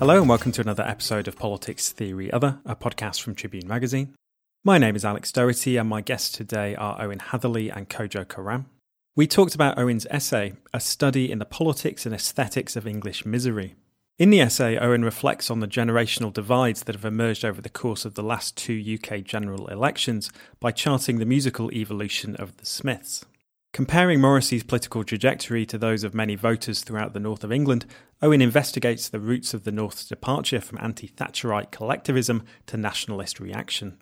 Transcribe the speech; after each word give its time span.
Hello, 0.00 0.16
and 0.16 0.30
welcome 0.30 0.50
to 0.52 0.62
another 0.62 0.82
episode 0.82 1.28
of 1.28 1.36
Politics 1.36 1.90
Theory 1.92 2.32
Other, 2.32 2.58
a 2.64 2.74
podcast 2.74 3.20
from 3.20 3.34
Tribune 3.34 3.68
Magazine. 3.68 4.14
My 4.64 4.78
name 4.78 4.96
is 4.96 5.04
Alex 5.04 5.30
Doherty, 5.30 5.76
and 5.76 5.90
my 5.90 6.00
guests 6.00 6.30
today 6.30 6.74
are 6.74 6.98
Owen 7.02 7.18
Hatherley 7.18 7.68
and 7.68 7.86
Kojo 7.86 8.24
Koram. 8.24 8.64
We 9.14 9.26
talked 9.26 9.54
about 9.54 9.76
Owen's 9.76 10.06
essay, 10.08 10.54
A 10.72 10.80
Study 10.80 11.30
in 11.30 11.38
the 11.38 11.44
Politics 11.44 12.06
and 12.06 12.14
Aesthetics 12.14 12.76
of 12.76 12.86
English 12.86 13.26
Misery. 13.26 13.74
In 14.18 14.30
the 14.30 14.40
essay, 14.40 14.78
Owen 14.78 15.04
reflects 15.04 15.50
on 15.50 15.60
the 15.60 15.68
generational 15.68 16.32
divides 16.32 16.84
that 16.84 16.94
have 16.94 17.04
emerged 17.04 17.44
over 17.44 17.60
the 17.60 17.68
course 17.68 18.06
of 18.06 18.14
the 18.14 18.22
last 18.22 18.56
two 18.56 18.82
UK 18.94 19.22
general 19.22 19.66
elections 19.66 20.30
by 20.60 20.72
charting 20.72 21.18
the 21.18 21.26
musical 21.26 21.70
evolution 21.72 22.36
of 22.36 22.56
the 22.56 22.64
Smiths. 22.64 23.26
Comparing 23.72 24.20
Morrissey's 24.20 24.64
political 24.64 25.04
trajectory 25.04 25.64
to 25.64 25.78
those 25.78 26.02
of 26.02 26.12
many 26.12 26.34
voters 26.34 26.82
throughout 26.82 27.12
the 27.12 27.20
north 27.20 27.44
of 27.44 27.52
England, 27.52 27.86
Owen 28.20 28.42
investigates 28.42 29.08
the 29.08 29.20
roots 29.20 29.54
of 29.54 29.62
the 29.62 29.70
North's 29.70 30.08
departure 30.08 30.60
from 30.60 30.78
anti 30.80 31.06
Thatcherite 31.06 31.70
collectivism 31.70 32.44
to 32.66 32.76
nationalist 32.76 33.38
reaction. 33.38 33.98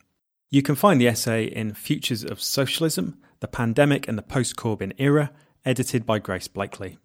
You 0.51 0.63
can 0.63 0.75
find 0.75 0.99
the 0.99 1.09
essay 1.09 1.45
in 1.45 1.75
Futures 1.75 2.25
of 2.25 2.41
Socialism, 2.41 3.19
The 3.41 3.49
Pandemic 3.49 4.09
and 4.09 4.17
the 4.17 4.23
Post 4.23 4.57
Corbyn 4.57 4.95
Era, 4.97 5.33
edited 5.67 6.07
by 6.07 6.19
Grace 6.19 6.49
Blakeley. 6.49 6.97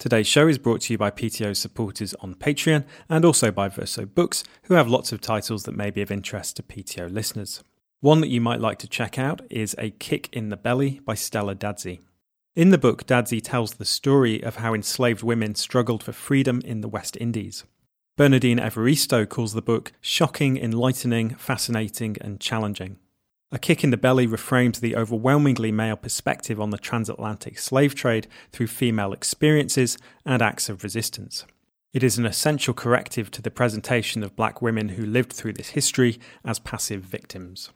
Today's 0.00 0.26
show 0.26 0.48
is 0.48 0.58
brought 0.58 0.80
to 0.82 0.94
you 0.94 0.98
by 0.98 1.12
PTO 1.12 1.56
supporters 1.56 2.14
on 2.14 2.34
Patreon 2.34 2.84
and 3.08 3.24
also 3.24 3.52
by 3.52 3.68
Verso 3.68 4.04
Books, 4.04 4.42
who 4.64 4.74
have 4.74 4.88
lots 4.88 5.12
of 5.12 5.20
titles 5.20 5.62
that 5.62 5.76
may 5.76 5.92
be 5.92 6.02
of 6.02 6.10
interest 6.10 6.56
to 6.56 6.64
PTO 6.64 7.12
listeners. 7.12 7.62
One 8.04 8.20
that 8.20 8.28
you 8.28 8.42
might 8.42 8.60
like 8.60 8.78
to 8.80 8.86
check 8.86 9.18
out 9.18 9.40
is 9.48 9.74
A 9.78 9.88
Kick 9.88 10.28
in 10.30 10.50
the 10.50 10.58
Belly 10.58 11.00
by 11.06 11.14
Stella 11.14 11.54
Dadzie. 11.54 12.00
In 12.54 12.68
the 12.68 12.76
book, 12.76 13.06
Dadzie 13.06 13.40
tells 13.40 13.72
the 13.72 13.86
story 13.86 14.42
of 14.42 14.56
how 14.56 14.74
enslaved 14.74 15.22
women 15.22 15.54
struggled 15.54 16.02
for 16.02 16.12
freedom 16.12 16.60
in 16.66 16.82
the 16.82 16.88
West 16.88 17.16
Indies. 17.18 17.64
Bernardine 18.18 18.58
Evaristo 18.58 19.26
calls 19.26 19.54
the 19.54 19.62
book 19.62 19.92
shocking, 20.02 20.58
enlightening, 20.58 21.30
fascinating, 21.36 22.18
and 22.20 22.40
challenging. 22.40 22.98
A 23.50 23.58
Kick 23.58 23.82
in 23.82 23.88
the 23.88 23.96
Belly 23.96 24.26
reframes 24.26 24.80
the 24.80 24.96
overwhelmingly 24.96 25.72
male 25.72 25.96
perspective 25.96 26.60
on 26.60 26.68
the 26.68 26.76
transatlantic 26.76 27.58
slave 27.58 27.94
trade 27.94 28.26
through 28.52 28.66
female 28.66 29.14
experiences 29.14 29.96
and 30.26 30.42
acts 30.42 30.68
of 30.68 30.84
resistance. 30.84 31.46
It 31.94 32.02
is 32.02 32.18
an 32.18 32.26
essential 32.26 32.74
corrective 32.74 33.30
to 33.30 33.40
the 33.40 33.50
presentation 33.50 34.22
of 34.22 34.36
black 34.36 34.60
women 34.60 34.90
who 34.90 35.06
lived 35.06 35.32
through 35.32 35.54
this 35.54 35.70
history 35.70 36.20
as 36.44 36.58
passive 36.58 37.00
victims. 37.00 37.70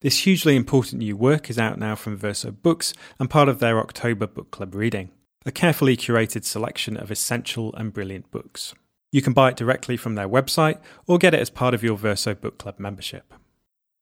This 0.00 0.20
hugely 0.20 0.54
important 0.54 1.00
new 1.00 1.16
work 1.16 1.50
is 1.50 1.58
out 1.58 1.76
now 1.76 1.96
from 1.96 2.16
Verso 2.16 2.52
Books 2.52 2.94
and 3.18 3.28
part 3.28 3.48
of 3.48 3.58
their 3.58 3.80
October 3.80 4.28
Book 4.28 4.52
Club 4.52 4.76
reading, 4.76 5.10
a 5.44 5.50
carefully 5.50 5.96
curated 5.96 6.44
selection 6.44 6.96
of 6.96 7.10
essential 7.10 7.74
and 7.74 7.92
brilliant 7.92 8.30
books. 8.30 8.74
You 9.10 9.22
can 9.22 9.32
buy 9.32 9.48
it 9.48 9.56
directly 9.56 9.96
from 9.96 10.14
their 10.14 10.28
website 10.28 10.78
or 11.08 11.18
get 11.18 11.34
it 11.34 11.40
as 11.40 11.50
part 11.50 11.74
of 11.74 11.82
your 11.82 11.96
Verso 11.96 12.32
Book 12.36 12.58
Club 12.58 12.78
membership. 12.78 13.34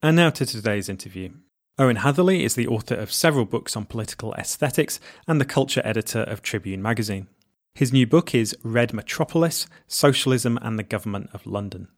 And 0.02 0.16
now 0.16 0.28
to 0.28 0.44
today's 0.44 0.90
interview. 0.90 1.30
Owen 1.78 1.96
Hatherley 1.96 2.44
is 2.44 2.56
the 2.56 2.66
author 2.66 2.94
of 2.94 3.10
several 3.10 3.46
books 3.46 3.74
on 3.74 3.86
political 3.86 4.34
aesthetics 4.34 5.00
and 5.26 5.40
the 5.40 5.46
culture 5.46 5.82
editor 5.82 6.20
of 6.20 6.42
Tribune 6.42 6.82
magazine. 6.82 7.28
His 7.74 7.90
new 7.90 8.06
book 8.06 8.34
is 8.34 8.54
Red 8.62 8.92
Metropolis 8.92 9.66
Socialism 9.86 10.58
and 10.60 10.78
the 10.78 10.82
Government 10.82 11.30
of 11.32 11.46
London. 11.46 11.88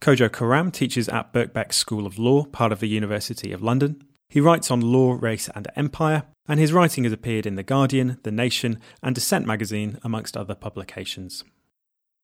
Kojo 0.00 0.28
Koram 0.28 0.72
teaches 0.72 1.08
at 1.08 1.32
Birkbeck 1.32 1.72
School 1.72 2.06
of 2.06 2.18
Law, 2.18 2.44
part 2.44 2.72
of 2.72 2.80
the 2.80 2.88
University 2.88 3.52
of 3.52 3.62
London. 3.62 4.02
He 4.28 4.40
writes 4.40 4.70
on 4.70 4.80
law, 4.80 5.16
race, 5.20 5.48
and 5.54 5.68
empire, 5.76 6.24
and 6.48 6.58
his 6.60 6.72
writing 6.72 7.04
has 7.04 7.12
appeared 7.12 7.46
in 7.46 7.54
The 7.54 7.62
Guardian, 7.62 8.18
The 8.22 8.32
Nation, 8.32 8.80
and 9.02 9.14
Dissent 9.14 9.46
magazine, 9.46 9.98
amongst 10.02 10.36
other 10.36 10.54
publications. 10.54 11.44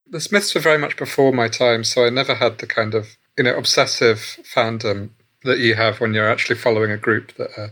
The 0.09 0.21
Smiths 0.21 0.55
were 0.55 0.61
very 0.61 0.79
much 0.79 0.97
before 0.97 1.33
my 1.33 1.49
time, 1.49 1.85
so 1.85 2.05
I 2.05 2.11
never 2.11 2.35
had 2.35 2.59
the 2.59 2.67
kind 2.67 2.95
of 2.95 3.17
you 3.39 3.45
know 3.45 3.57
obsessive 3.57 4.39
fandom 4.43 5.11
that 5.45 5.61
you 5.61 5.75
have 5.75 6.01
when 6.01 6.13
you're 6.13 6.29
actually 6.29 6.57
following 6.57 6.91
a 6.91 6.97
group 6.97 7.35
that 7.37 7.51
are 7.57 7.71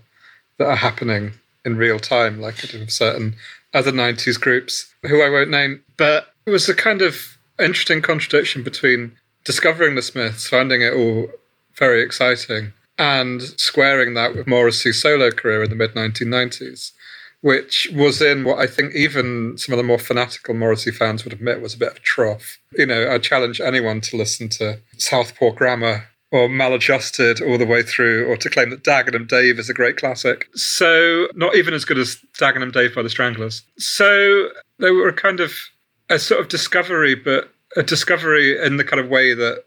that 0.58 0.68
are 0.68 0.76
happening 0.76 1.32
in 1.64 1.76
real 1.76 1.98
time, 1.98 2.40
like 2.40 2.64
I 2.64 2.86
certain 2.86 3.34
other 3.74 3.92
'90s 3.92 4.40
groups 4.40 4.94
who 5.02 5.20
I 5.20 5.30
won't 5.30 5.50
name. 5.50 5.82
But 5.96 6.28
it 6.46 6.50
was 6.50 6.68
a 6.68 6.74
kind 6.74 7.02
of 7.02 7.38
interesting 7.58 8.02
contradiction 8.02 8.62
between 8.62 9.17
discovering 9.44 9.94
the 9.94 10.02
Smiths, 10.02 10.48
finding 10.48 10.82
it 10.82 10.94
all 10.94 11.28
very 11.76 12.02
exciting, 12.02 12.72
and 12.98 13.42
squaring 13.42 14.14
that 14.14 14.34
with 14.34 14.46
Morrissey's 14.46 15.00
solo 15.00 15.30
career 15.30 15.62
in 15.62 15.70
the 15.70 15.76
mid 15.76 15.94
1990s, 15.94 16.92
which 17.40 17.88
was 17.94 18.20
in 18.20 18.44
what 18.44 18.58
I 18.58 18.66
think 18.66 18.94
even 18.94 19.56
some 19.56 19.72
of 19.72 19.76
the 19.76 19.84
more 19.84 19.98
fanatical 19.98 20.54
Morrissey 20.54 20.90
fans 20.90 21.24
would 21.24 21.32
admit 21.32 21.60
was 21.60 21.74
a 21.74 21.78
bit 21.78 21.90
of 21.92 21.96
a 21.96 22.00
trough. 22.00 22.58
You 22.76 22.86
know, 22.86 23.10
I 23.10 23.18
challenge 23.18 23.60
anyone 23.60 24.00
to 24.02 24.16
listen 24.16 24.48
to 24.50 24.80
Southpaw 24.98 25.52
Grammar 25.52 26.08
or 26.30 26.48
Maladjusted 26.48 27.40
all 27.40 27.56
the 27.56 27.66
way 27.66 27.82
through, 27.82 28.26
or 28.26 28.36
to 28.36 28.50
claim 28.50 28.70
that 28.70 28.84
Dagenham 28.84 29.26
Dave 29.26 29.58
is 29.58 29.70
a 29.70 29.74
great 29.74 29.96
classic. 29.96 30.48
So, 30.54 31.28
not 31.34 31.56
even 31.56 31.72
as 31.72 31.86
good 31.86 31.98
as 31.98 32.18
Dagenham 32.38 32.72
Dave 32.72 32.94
by 32.94 33.02
the 33.02 33.08
Stranglers. 33.08 33.62
So, 33.78 34.50
they 34.78 34.90
were 34.90 35.12
kind 35.12 35.40
of 35.40 35.54
a 36.10 36.18
sort 36.18 36.40
of 36.40 36.48
discovery, 36.48 37.14
but 37.14 37.50
a 37.76 37.82
discovery 37.82 38.60
in 38.64 38.76
the 38.76 38.84
kind 38.84 39.00
of 39.00 39.08
way 39.08 39.34
that 39.34 39.64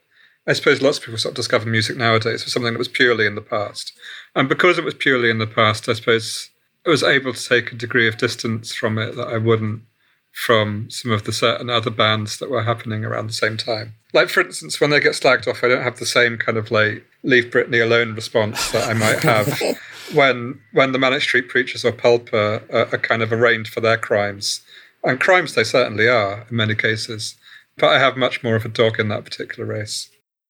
I 0.48 0.54
suppose 0.54 0.82
lots 0.82 0.98
of 0.98 1.04
people 1.04 1.20
sort 1.20 1.34
of 1.34 1.36
discover 1.36 1.70
music 1.70 1.98
nowadays 1.98 2.44
for 2.44 2.50
something 2.50 2.74
that 2.74 2.80
was 2.80 2.88
purely 2.88 3.28
in 3.28 3.36
the 3.36 3.42
past. 3.42 3.94
And 4.36 4.50
because 4.50 4.78
it 4.78 4.84
was 4.84 4.96
purely 4.96 5.30
in 5.30 5.38
the 5.38 5.48
past, 5.48 5.88
I 5.88 5.94
suppose 5.94 6.50
I 6.86 6.90
was 6.90 7.04
able 7.04 7.34
to 7.34 7.50
take 7.50 7.72
a 7.72 7.76
degree 7.76 8.08
of 8.08 8.18
distance 8.18 8.74
from 8.74 8.98
it 8.98 9.16
that 9.16 9.28
I 9.28 9.38
wouldn't 9.38 9.84
from 10.32 10.90
some 10.90 11.12
of 11.12 11.26
the 11.26 11.34
certain 11.34 11.70
other 11.70 11.92
bands 11.92 12.40
that 12.40 12.50
were 12.50 12.64
happening 12.64 13.04
around 13.04 13.28
the 13.28 13.34
same 13.34 13.58
time. 13.58 13.96
Like, 14.14 14.30
for 14.30 14.42
instance, 14.42 14.80
when 14.80 14.90
they 14.90 15.00
get 15.00 15.12
slagged 15.12 15.48
off, 15.48 15.64
I 15.64 15.68
don't 15.68 15.84
have 15.84 16.00
the 16.00 16.06
same 16.06 16.38
kind 16.38 16.58
of 16.58 16.72
like 16.72 17.06
leave 17.24 17.46
Britney 17.46 17.84
alone 17.84 18.16
response 18.16 18.72
that 18.72 18.90
I 18.90 18.94
might 18.94 19.22
have 19.24 19.62
when 20.14 20.60
when 20.72 20.94
the 20.94 21.00
Manic 21.00 21.22
Street 21.22 21.50
Preachers 21.50 21.86
or 21.86 21.92
Pulp 21.92 22.34
are, 22.34 22.64
are 22.72 22.98
kind 22.98 23.22
of 23.22 23.32
arraigned 23.32 23.68
for 23.68 23.82
their 23.82 23.98
crimes. 23.98 24.62
And 25.04 25.20
crimes 25.20 25.54
they 25.54 25.64
certainly 25.64 26.08
are 26.08 26.46
in 26.50 26.56
many 26.56 26.76
cases 26.76 27.36
but 27.82 27.90
I 27.90 28.00
have 28.00 28.16
much 28.16 28.44
more 28.44 28.56
of 28.56 28.64
a 28.64 28.70
dog 28.70 29.00
in 29.00 29.10
that 29.10 29.26
particular 29.26 29.66
race. 29.66 30.10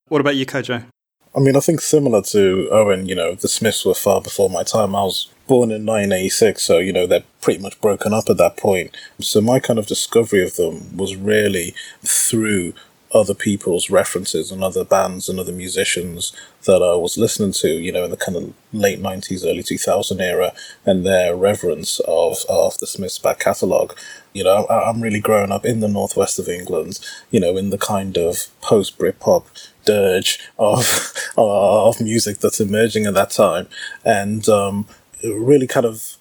What 0.09 0.21
about 0.21 0.35
you, 0.35 0.45
Kojo? 0.45 0.83
I 1.33 1.39
mean, 1.39 1.55
I 1.55 1.61
think 1.61 1.79
similar 1.79 2.21
to 2.23 2.67
Owen, 2.71 3.05
you 3.05 3.15
know, 3.15 3.35
the 3.35 3.47
Smiths 3.47 3.85
were 3.85 3.93
far 3.93 4.21
before 4.21 4.49
my 4.49 4.63
time. 4.63 4.93
I 4.93 5.03
was 5.03 5.29
born 5.47 5.71
in 5.71 5.85
1986, 5.85 6.61
so, 6.61 6.79
you 6.79 6.91
know, 6.91 7.07
they're 7.07 7.23
pretty 7.39 7.61
much 7.61 7.79
broken 7.79 8.13
up 8.13 8.29
at 8.29 8.37
that 8.37 8.57
point. 8.57 8.95
So 9.21 9.39
my 9.39 9.59
kind 9.61 9.79
of 9.79 9.87
discovery 9.87 10.43
of 10.43 10.57
them 10.57 10.97
was 10.97 11.15
really 11.15 11.73
through 12.03 12.73
other 13.13 13.33
people's 13.33 13.89
references 13.89 14.51
and 14.51 14.63
other 14.63 14.85
bands 14.85 15.27
and 15.27 15.39
other 15.39 15.51
musicians 15.51 16.33
that 16.65 16.81
I 16.81 16.95
was 16.95 17.17
listening 17.17 17.51
to, 17.53 17.69
you 17.69 17.91
know, 17.91 18.05
in 18.05 18.11
the 18.11 18.17
kind 18.17 18.37
of 18.37 18.53
late 18.71 19.01
90s, 19.01 19.45
early 19.45 19.63
2000 19.63 20.21
era, 20.21 20.53
and 20.85 21.05
their 21.05 21.35
reverence 21.35 21.99
of, 22.07 22.37
of 22.47 22.77
the 22.77 22.87
Smiths 22.87 23.19
back 23.19 23.39
catalogue. 23.39 23.97
You 24.33 24.45
know, 24.45 24.65
I, 24.65 24.89
I'm 24.89 25.01
really 25.01 25.19
growing 25.19 25.51
up 25.51 25.65
in 25.65 25.81
the 25.81 25.87
northwest 25.87 26.39
of 26.39 26.47
England, 26.47 26.99
you 27.31 27.39
know, 27.39 27.57
in 27.57 27.69
the 27.69 27.77
kind 27.77 28.17
of 28.17 28.47
post 28.61 28.97
Britpop 28.97 29.45
dirge 29.85 30.39
of, 30.57 31.13
of 31.37 31.99
music 31.99 32.39
that's 32.39 32.59
emerging 32.59 33.05
at 33.05 33.13
that 33.15 33.31
time. 33.31 33.67
And 34.05 34.47
um, 34.47 34.87
really 35.23 35.67
kind 35.67 35.85
of 35.85 36.17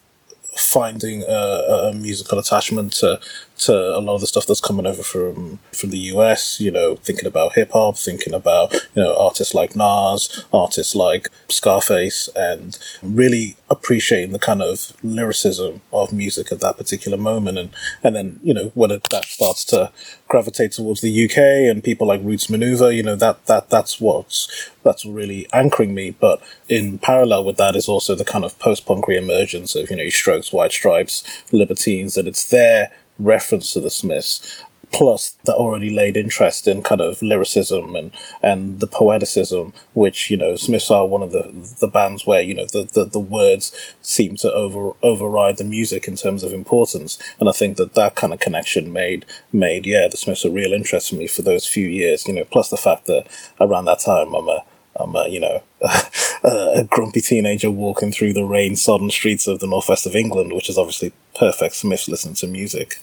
finding 0.56 1.22
a, 1.22 1.90
a, 1.90 1.92
musical 1.94 2.38
attachment 2.38 2.92
to 2.92 3.20
to 3.60 3.72
a 3.72 4.00
lot 4.00 4.16
of 4.16 4.20
the 4.20 4.26
stuff 4.26 4.46
that's 4.46 4.60
coming 4.60 4.86
over 4.86 5.02
from 5.02 5.58
from 5.72 5.90
the 5.90 5.98
US. 6.14 6.60
You 6.60 6.70
know, 6.70 6.96
thinking 6.96 7.26
about 7.26 7.54
hip 7.54 7.70
hop, 7.72 7.96
thinking 7.96 8.34
about 8.34 8.72
you 8.72 9.02
know 9.02 9.16
artists 9.16 9.54
like 9.54 9.76
Nas, 9.76 10.44
artists 10.52 10.94
like 10.94 11.28
Scarface, 11.48 12.28
and 12.34 12.78
really 13.02 13.56
appreciating 13.70 14.32
the 14.32 14.38
kind 14.38 14.60
of 14.60 14.92
lyricism 15.02 15.80
of 15.92 16.12
music 16.12 16.50
at 16.50 16.60
that 16.60 16.76
particular 16.76 17.16
moment. 17.16 17.56
And, 17.56 17.70
and 18.02 18.16
then, 18.16 18.40
you 18.42 18.52
know, 18.52 18.72
when 18.74 18.90
it, 18.90 19.06
that 19.10 19.24
starts 19.24 19.64
to 19.66 19.92
gravitate 20.28 20.72
towards 20.72 21.00
the 21.00 21.24
UK 21.24 21.38
and 21.70 21.82
people 21.82 22.06
like 22.08 22.20
Roots 22.22 22.48
Manuva, 22.48 22.94
you 22.94 23.04
know, 23.04 23.14
that, 23.16 23.46
that, 23.46 23.70
that's 23.70 24.00
what's, 24.00 24.70
that's 24.82 25.06
really 25.06 25.46
anchoring 25.52 25.94
me. 25.94 26.10
But 26.10 26.42
in 26.68 26.98
parallel 26.98 27.44
with 27.44 27.56
that 27.58 27.76
is 27.76 27.88
also 27.88 28.16
the 28.16 28.24
kind 28.24 28.44
of 28.44 28.58
post-punk 28.58 29.06
re-emergence 29.06 29.76
of, 29.76 29.88
you 29.88 29.96
know, 29.96 30.08
Strokes, 30.08 30.52
White 30.52 30.72
Stripes, 30.72 31.22
Libertines, 31.52 32.16
and 32.16 32.26
it's 32.26 32.50
their 32.50 32.90
reference 33.20 33.72
to 33.72 33.80
the 33.80 33.90
Smiths 33.90 34.64
plus 34.92 35.36
the 35.44 35.54
already 35.54 35.90
laid 35.90 36.16
interest 36.16 36.66
in 36.66 36.82
kind 36.82 37.00
of 37.00 37.22
lyricism 37.22 37.94
and, 37.94 38.10
and 38.42 38.80
the 38.80 38.88
poeticism, 38.88 39.72
which, 39.94 40.30
you 40.30 40.36
know, 40.36 40.56
Smiths 40.56 40.90
are 40.90 41.06
one 41.06 41.22
of 41.22 41.32
the, 41.32 41.50
the 41.80 41.88
bands 41.88 42.26
where, 42.26 42.40
you 42.40 42.54
know, 42.54 42.66
the, 42.66 42.88
the, 42.92 43.04
the 43.04 43.20
words 43.20 43.94
seem 44.02 44.36
to 44.36 44.52
over, 44.52 44.92
override 45.02 45.58
the 45.58 45.64
music 45.64 46.08
in 46.08 46.16
terms 46.16 46.42
of 46.42 46.52
importance. 46.52 47.18
And 47.38 47.48
I 47.48 47.52
think 47.52 47.76
that 47.76 47.94
that 47.94 48.16
kind 48.16 48.32
of 48.32 48.40
connection 48.40 48.92
made, 48.92 49.26
made, 49.52 49.86
yeah, 49.86 50.08
the 50.08 50.16
Smiths 50.16 50.44
a 50.44 50.50
real 50.50 50.72
interest 50.72 51.10
for 51.10 51.16
me 51.16 51.26
for 51.26 51.42
those 51.42 51.66
few 51.66 51.86
years, 51.86 52.26
you 52.26 52.34
know, 52.34 52.44
plus 52.44 52.70
the 52.70 52.76
fact 52.76 53.06
that 53.06 53.26
around 53.60 53.84
that 53.84 54.00
time 54.00 54.34
I'm 54.34 54.48
a, 54.48 54.64
I'm 54.96 55.14
a, 55.14 55.28
you 55.28 55.40
know, 55.40 55.62
a 56.44 56.84
grumpy 56.84 57.20
teenager 57.20 57.70
walking 57.70 58.10
through 58.12 58.32
the 58.32 58.44
rain-sodden 58.44 59.10
streets 59.10 59.46
of 59.46 59.60
the 59.60 59.66
northwest 59.66 60.04
of 60.04 60.16
England, 60.16 60.52
which 60.52 60.68
is 60.68 60.76
obviously 60.76 61.12
perfect 61.34 61.76
Smiths 61.76 62.08
listening 62.08 62.34
to 62.34 62.48
music. 62.48 63.00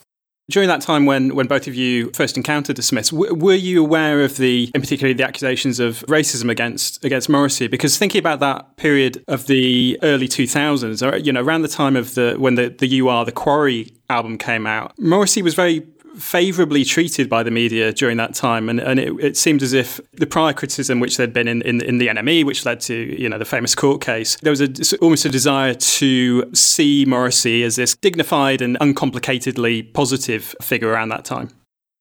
During 0.50 0.70
that 0.70 0.80
time 0.80 1.06
when, 1.06 1.36
when 1.36 1.48
both 1.48 1.68
of 1.68 1.76
you 1.76 2.10
first 2.14 2.38
encountered 2.38 2.78
the 2.78 2.82
Smiths, 2.82 3.10
w- 3.10 3.34
were 3.34 3.54
you 3.54 3.84
aware 3.84 4.24
of 4.24 4.38
the, 4.38 4.72
in 4.74 4.80
particular, 4.80 5.14
the 5.14 5.26
accusations 5.26 5.80
of 5.82 6.06
racism 6.08 6.50
against 6.50 7.04
against 7.04 7.28
Morrissey? 7.28 7.68
Because 7.68 7.98
thinking 7.98 8.20
about 8.20 8.40
that 8.40 8.78
period 8.78 9.22
of 9.28 9.48
the 9.48 10.00
early 10.04 10.30
2000s, 10.30 11.06
or, 11.06 11.16
uh, 11.16 11.18
you 11.18 11.34
know, 11.34 11.42
around 11.42 11.64
the 11.64 11.68
time 11.68 11.98
of 11.98 12.16
the 12.16 12.36
when 12.38 12.56
the, 12.56 12.70
the 12.70 12.88
You 12.88 13.10
Are, 13.10 13.26
the 13.26 13.34
Quarry 13.34 13.92
album 14.10 14.38
came 14.38 14.66
out, 14.66 14.98
Morrissey 14.98 15.42
was 15.42 15.54
very 15.54 15.86
favourably 16.18 16.84
treated 16.84 17.30
by 17.30 17.44
the 17.44 17.52
media 17.52 17.94
during 17.94 18.18
that 18.18 18.34
time, 18.34 18.70
and, 18.70 18.80
and 18.80 19.00
it, 19.00 19.14
it, 19.20 19.38
seemed 19.38 19.62
as 19.62 19.74
if 19.74 20.00
the 20.14 20.26
prior 20.26 20.54
criticism, 20.54 21.00
which 21.00 21.18
there'd 21.18 21.34
been 21.34 21.48
in, 21.48 21.62
in, 21.62 21.82
in, 21.82 21.98
the 21.98 22.08
NME, 22.08 22.46
which 22.46 22.66
led 22.66 22.80
to 22.82 22.96
you 23.22 23.30
know 23.30 23.38
the 23.38 23.46
famous 23.46 23.76
court 23.76 24.02
case, 24.02 24.38
there 24.42 24.52
was 24.52 24.62
a, 24.62 24.98
almost 24.98 25.26
a 25.26 25.30
desire 25.30 25.74
to 25.74 26.54
see 26.54 27.06
Morrissey 27.06 27.64
as 27.64 27.76
this 27.76 27.96
dignified 27.96 28.62
and 28.62 28.78
uncomplicatedly 28.80 29.94
positive 29.94 30.56
figure 30.62 30.90
around 30.90 31.10
that 31.10 31.26
time. 31.26 31.50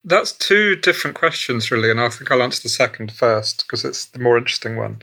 That's 0.03 0.31
two 0.31 0.75
different 0.75 1.17
questions, 1.17 1.69
really, 1.69 1.91
and 1.91 1.99
I 1.99 2.09
think 2.09 2.31
I'll 2.31 2.41
answer 2.41 2.63
the 2.63 2.69
second 2.69 3.11
first 3.11 3.65
because 3.65 3.83
it's 3.83 4.05
the 4.05 4.19
more 4.19 4.37
interesting 4.37 4.75
one, 4.75 5.01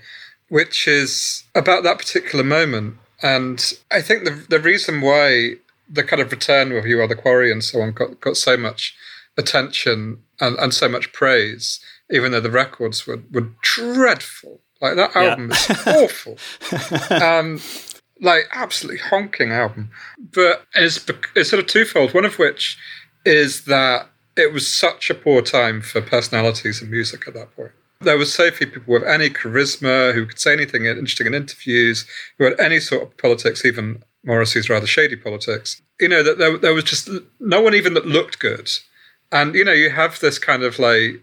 which 0.48 0.88
is 0.88 1.44
about 1.54 1.82
that 1.84 1.98
particular 1.98 2.44
moment. 2.44 2.96
And 3.22 3.78
I 3.90 4.02
think 4.02 4.24
the 4.24 4.32
the 4.48 4.60
reason 4.60 5.00
why 5.00 5.56
the 5.94 6.04
kind 6.04 6.20
of 6.20 6.30
return 6.30 6.72
of 6.72 6.86
You 6.86 7.00
Are 7.00 7.06
the 7.06 7.14
Quarry 7.14 7.50
and 7.52 7.62
so 7.62 7.80
on 7.80 7.92
got, 7.92 8.20
got 8.20 8.36
so 8.36 8.56
much 8.56 8.94
attention 9.36 10.22
and, 10.40 10.56
and 10.58 10.74
so 10.74 10.88
much 10.88 11.12
praise, 11.12 11.80
even 12.10 12.32
though 12.32 12.40
the 12.40 12.50
records 12.50 13.06
were, 13.06 13.22
were 13.30 13.48
dreadful. 13.62 14.60
Like 14.80 14.96
that 14.96 15.16
album 15.16 15.50
yeah. 15.50 15.72
is 15.72 15.86
awful. 15.86 16.38
um, 17.22 17.60
like 18.20 18.44
absolutely 18.52 19.00
honking 19.00 19.52
album. 19.52 19.90
But 20.18 20.66
it's, 20.74 21.04
it's 21.34 21.50
sort 21.50 21.62
of 21.62 21.68
twofold. 21.68 22.12
One 22.12 22.24
of 22.24 22.38
which 22.38 22.76
is 23.24 23.64
that 23.64 24.08
it 24.36 24.52
was 24.52 24.66
such 24.70 25.10
a 25.10 25.14
poor 25.14 25.42
time 25.42 25.80
for 25.80 26.02
personalities 26.02 26.82
and 26.82 26.90
music 26.90 27.26
at 27.28 27.34
that 27.34 27.54
point. 27.54 27.72
There 28.00 28.18
were 28.18 28.24
so 28.24 28.50
few 28.50 28.66
people 28.66 28.92
with 28.92 29.04
any 29.04 29.30
charisma 29.30 30.12
who 30.12 30.26
could 30.26 30.40
say 30.40 30.52
anything 30.52 30.84
interesting 30.84 31.28
in 31.28 31.34
interviews, 31.34 32.04
who 32.36 32.44
had 32.44 32.58
any 32.60 32.80
sort 32.80 33.02
of 33.02 33.16
politics, 33.16 33.64
even 33.64 34.02
Morrissey's 34.24 34.68
rather 34.68 34.86
shady 34.86 35.16
politics. 35.16 35.80
You 36.00 36.08
know 36.08 36.22
that 36.22 36.38
there, 36.38 36.56
there 36.58 36.74
was 36.74 36.84
just 36.84 37.08
no 37.38 37.60
one 37.60 37.74
even 37.74 37.94
that 37.94 38.06
looked 38.06 38.38
good, 38.38 38.70
and 39.30 39.54
you 39.54 39.64
know 39.64 39.72
you 39.72 39.90
have 39.90 40.20
this 40.20 40.38
kind 40.38 40.62
of 40.62 40.78
like 40.78 41.22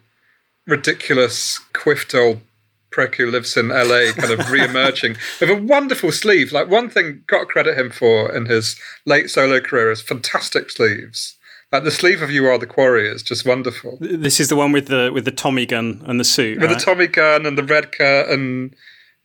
ridiculous 0.66 1.60
quiffed 1.74 2.16
old 2.16 2.42
prick 2.90 3.16
who 3.16 3.30
lives 3.30 3.56
in 3.58 3.70
LA, 3.70 4.12
kind 4.14 4.32
of 4.32 4.50
re-emerging 4.52 5.16
with 5.40 5.50
a 5.50 5.56
wonderful 5.56 6.12
sleeve. 6.12 6.52
Like 6.52 6.70
one 6.70 6.90
thing, 6.90 7.24
got 7.28 7.40
to 7.40 7.46
credit 7.46 7.78
him 7.78 7.90
for 7.90 8.34
in 8.34 8.46
his 8.46 8.80
late 9.06 9.30
solo 9.30 9.60
career 9.60 9.92
is 9.92 10.02
fantastic 10.02 10.70
sleeves. 10.70 11.38
Like 11.72 11.84
the 11.84 11.92
sleeve 11.92 12.22
of 12.22 12.32
"You 12.32 12.48
Are 12.48 12.58
the 12.58 12.66
Quarry" 12.68 13.08
is 13.10 13.24
just 13.24 13.46
wonderful. 13.46 13.98
This 14.00 14.40
is 14.40 14.50
the 14.50 14.56
one 14.56 14.72
with 14.72 14.88
the 14.88 15.12
with 15.14 15.26
the 15.26 15.32
Tommy 15.32 15.66
gun 15.66 16.02
and 16.06 16.20
the 16.20 16.26
suit, 16.26 16.60
with 16.60 16.70
right? 16.70 16.80
the 16.80 16.86
Tommy 16.86 17.08
gun 17.08 17.46
and 17.46 17.58
the 17.58 17.64
red 17.64 17.92
cut 17.92 18.30
and 18.30 18.76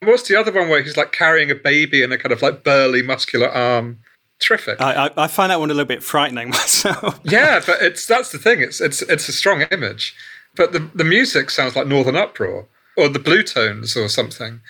What's 0.02 0.28
the 0.28 0.36
other 0.36 0.52
one 0.52 0.68
where 0.68 0.82
he's 0.82 0.96
like 0.96 1.12
carrying 1.12 1.50
a 1.50 1.54
baby 1.54 2.02
in 2.02 2.12
a 2.12 2.18
kind 2.18 2.32
of 2.32 2.42
like 2.42 2.62
burly, 2.62 3.02
muscular 3.02 3.48
arm? 3.48 3.98
Terrific. 4.38 4.80
I, 4.80 5.10
I, 5.16 5.28
find 5.28 5.50
that 5.50 5.60
one 5.60 5.70
a 5.70 5.74
little 5.74 5.86
bit 5.86 6.02
frightening 6.02 6.50
myself. 6.60 7.18
yeah, 7.24 7.60
but 7.64 7.80
it's 7.80 8.06
that's 8.06 8.32
the 8.32 8.38
thing. 8.38 8.60
It's 8.60 8.80
it's 8.80 9.02
it's 9.02 9.28
a 9.28 9.32
strong 9.32 9.62
image, 9.70 10.14
but 10.54 10.72
the 10.72 10.90
the 10.94 11.04
music 11.04 11.50
sounds 11.50 11.74
like 11.74 11.86
Northern 11.86 12.16
Uproar 12.16 12.66
or 12.96 13.08
the 13.08 13.18
Bluetones 13.18 13.96
or 13.96 14.08
something. 14.08 14.60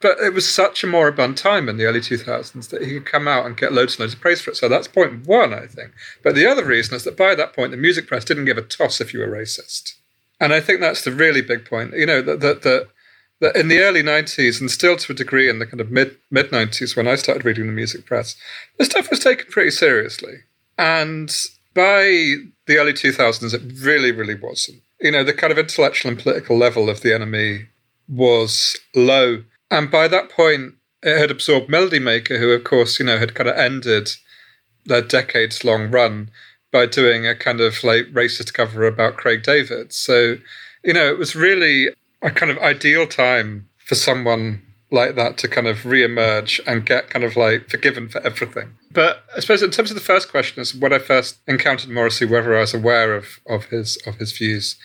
But 0.00 0.20
it 0.20 0.34
was 0.34 0.48
such 0.48 0.84
a 0.84 0.86
moribund 0.86 1.38
time 1.38 1.68
in 1.68 1.78
the 1.78 1.84
early 1.84 2.00
2000s 2.00 2.68
that 2.68 2.82
he 2.82 2.92
could 2.92 3.06
come 3.06 3.26
out 3.26 3.46
and 3.46 3.56
get 3.56 3.72
loads 3.72 3.94
and 3.94 4.00
loads 4.00 4.12
of 4.12 4.20
praise 4.20 4.42
for 4.42 4.50
it. 4.50 4.56
So 4.56 4.68
that's 4.68 4.86
point 4.86 5.26
one, 5.26 5.54
I 5.54 5.66
think. 5.66 5.92
But 6.22 6.34
the 6.34 6.46
other 6.46 6.64
reason 6.64 6.94
is 6.94 7.04
that 7.04 7.16
by 7.16 7.34
that 7.34 7.54
point, 7.54 7.70
the 7.70 7.78
music 7.78 8.06
press 8.06 8.24
didn't 8.24 8.44
give 8.44 8.58
a 8.58 8.62
toss 8.62 9.00
if 9.00 9.14
you 9.14 9.20
were 9.20 9.26
racist. 9.26 9.94
And 10.38 10.52
I 10.52 10.60
think 10.60 10.80
that's 10.80 11.02
the 11.02 11.12
really 11.12 11.40
big 11.40 11.64
point. 11.64 11.94
You 11.96 12.04
know, 12.04 12.20
that, 12.20 12.40
that, 12.40 12.62
that 12.62 12.88
that 12.88 12.88
in 13.40 13.68
the 13.68 13.80
early 13.80 14.02
90s 14.02 14.60
and 14.60 14.70
still 14.70 14.96
to 14.96 15.12
a 15.12 15.14
degree 15.14 15.48
in 15.48 15.58
the 15.58 15.66
kind 15.66 15.80
of 15.80 15.90
mid 15.90 16.16
mid 16.30 16.50
90s 16.50 16.96
when 16.96 17.06
I 17.06 17.16
started 17.16 17.44
reading 17.44 17.66
the 17.66 17.72
music 17.72 18.06
press, 18.06 18.36
this 18.78 18.88
stuff 18.88 19.10
was 19.10 19.20
taken 19.20 19.46
pretty 19.50 19.70
seriously. 19.70 20.38
And 20.78 21.34
by 21.74 22.36
the 22.66 22.78
early 22.78 22.92
2000s, 22.92 23.52
it 23.52 23.62
really, 23.82 24.12
really 24.12 24.34
wasn't. 24.34 24.82
You 25.00 25.10
know, 25.10 25.24
the 25.24 25.34
kind 25.34 25.52
of 25.52 25.58
intellectual 25.58 26.10
and 26.10 26.18
political 26.18 26.56
level 26.56 26.88
of 26.88 27.02
the 27.02 27.10
NME 27.10 27.66
was 28.08 28.76
low. 28.94 29.44
And 29.70 29.90
by 29.90 30.08
that 30.08 30.30
point, 30.30 30.74
it 31.02 31.18
had 31.18 31.30
absorbed 31.30 31.68
Melody 31.68 31.98
Maker, 31.98 32.38
who, 32.38 32.50
of 32.50 32.64
course, 32.64 32.98
you 32.98 33.04
know, 33.04 33.18
had 33.18 33.34
kind 33.34 33.48
of 33.48 33.56
ended 33.56 34.10
their 34.86 35.02
decades 35.02 35.64
long 35.64 35.90
run 35.90 36.30
by 36.72 36.86
doing 36.86 37.26
a 37.26 37.34
kind 37.34 37.60
of 37.60 37.82
like 37.84 38.06
racist 38.12 38.54
cover 38.54 38.86
about 38.86 39.16
Craig 39.16 39.42
David. 39.42 39.92
So, 39.92 40.36
you 40.82 40.92
know, 40.92 41.08
it 41.08 41.18
was 41.18 41.36
really 41.36 41.88
a 42.26 42.30
kind 42.30 42.50
of 42.50 42.58
ideal 42.58 43.06
time 43.06 43.68
for 43.78 43.94
someone 43.94 44.60
like 44.90 45.14
that 45.14 45.38
to 45.38 45.48
kind 45.48 45.66
of 45.66 45.86
re-emerge 45.86 46.60
and 46.66 46.84
get 46.84 47.08
kind 47.08 47.24
of 47.24 47.36
like 47.36 47.70
forgiven 47.70 48.08
for 48.08 48.20
everything. 48.26 48.74
But 48.90 49.24
I 49.36 49.40
suppose 49.40 49.62
in 49.62 49.70
terms 49.70 49.90
of 49.90 49.94
the 49.94 50.00
first 50.00 50.30
question 50.30 50.60
is 50.60 50.74
when 50.74 50.92
I 50.92 50.98
first 50.98 51.38
encountered 51.46 51.90
Morrissey, 51.90 52.24
whether 52.24 52.56
I 52.56 52.60
was 52.60 52.74
aware 52.74 53.14
of 53.14 53.40
of 53.46 53.66
his 53.66 53.96
of 54.06 54.16
his 54.16 54.32
views. 54.32 54.76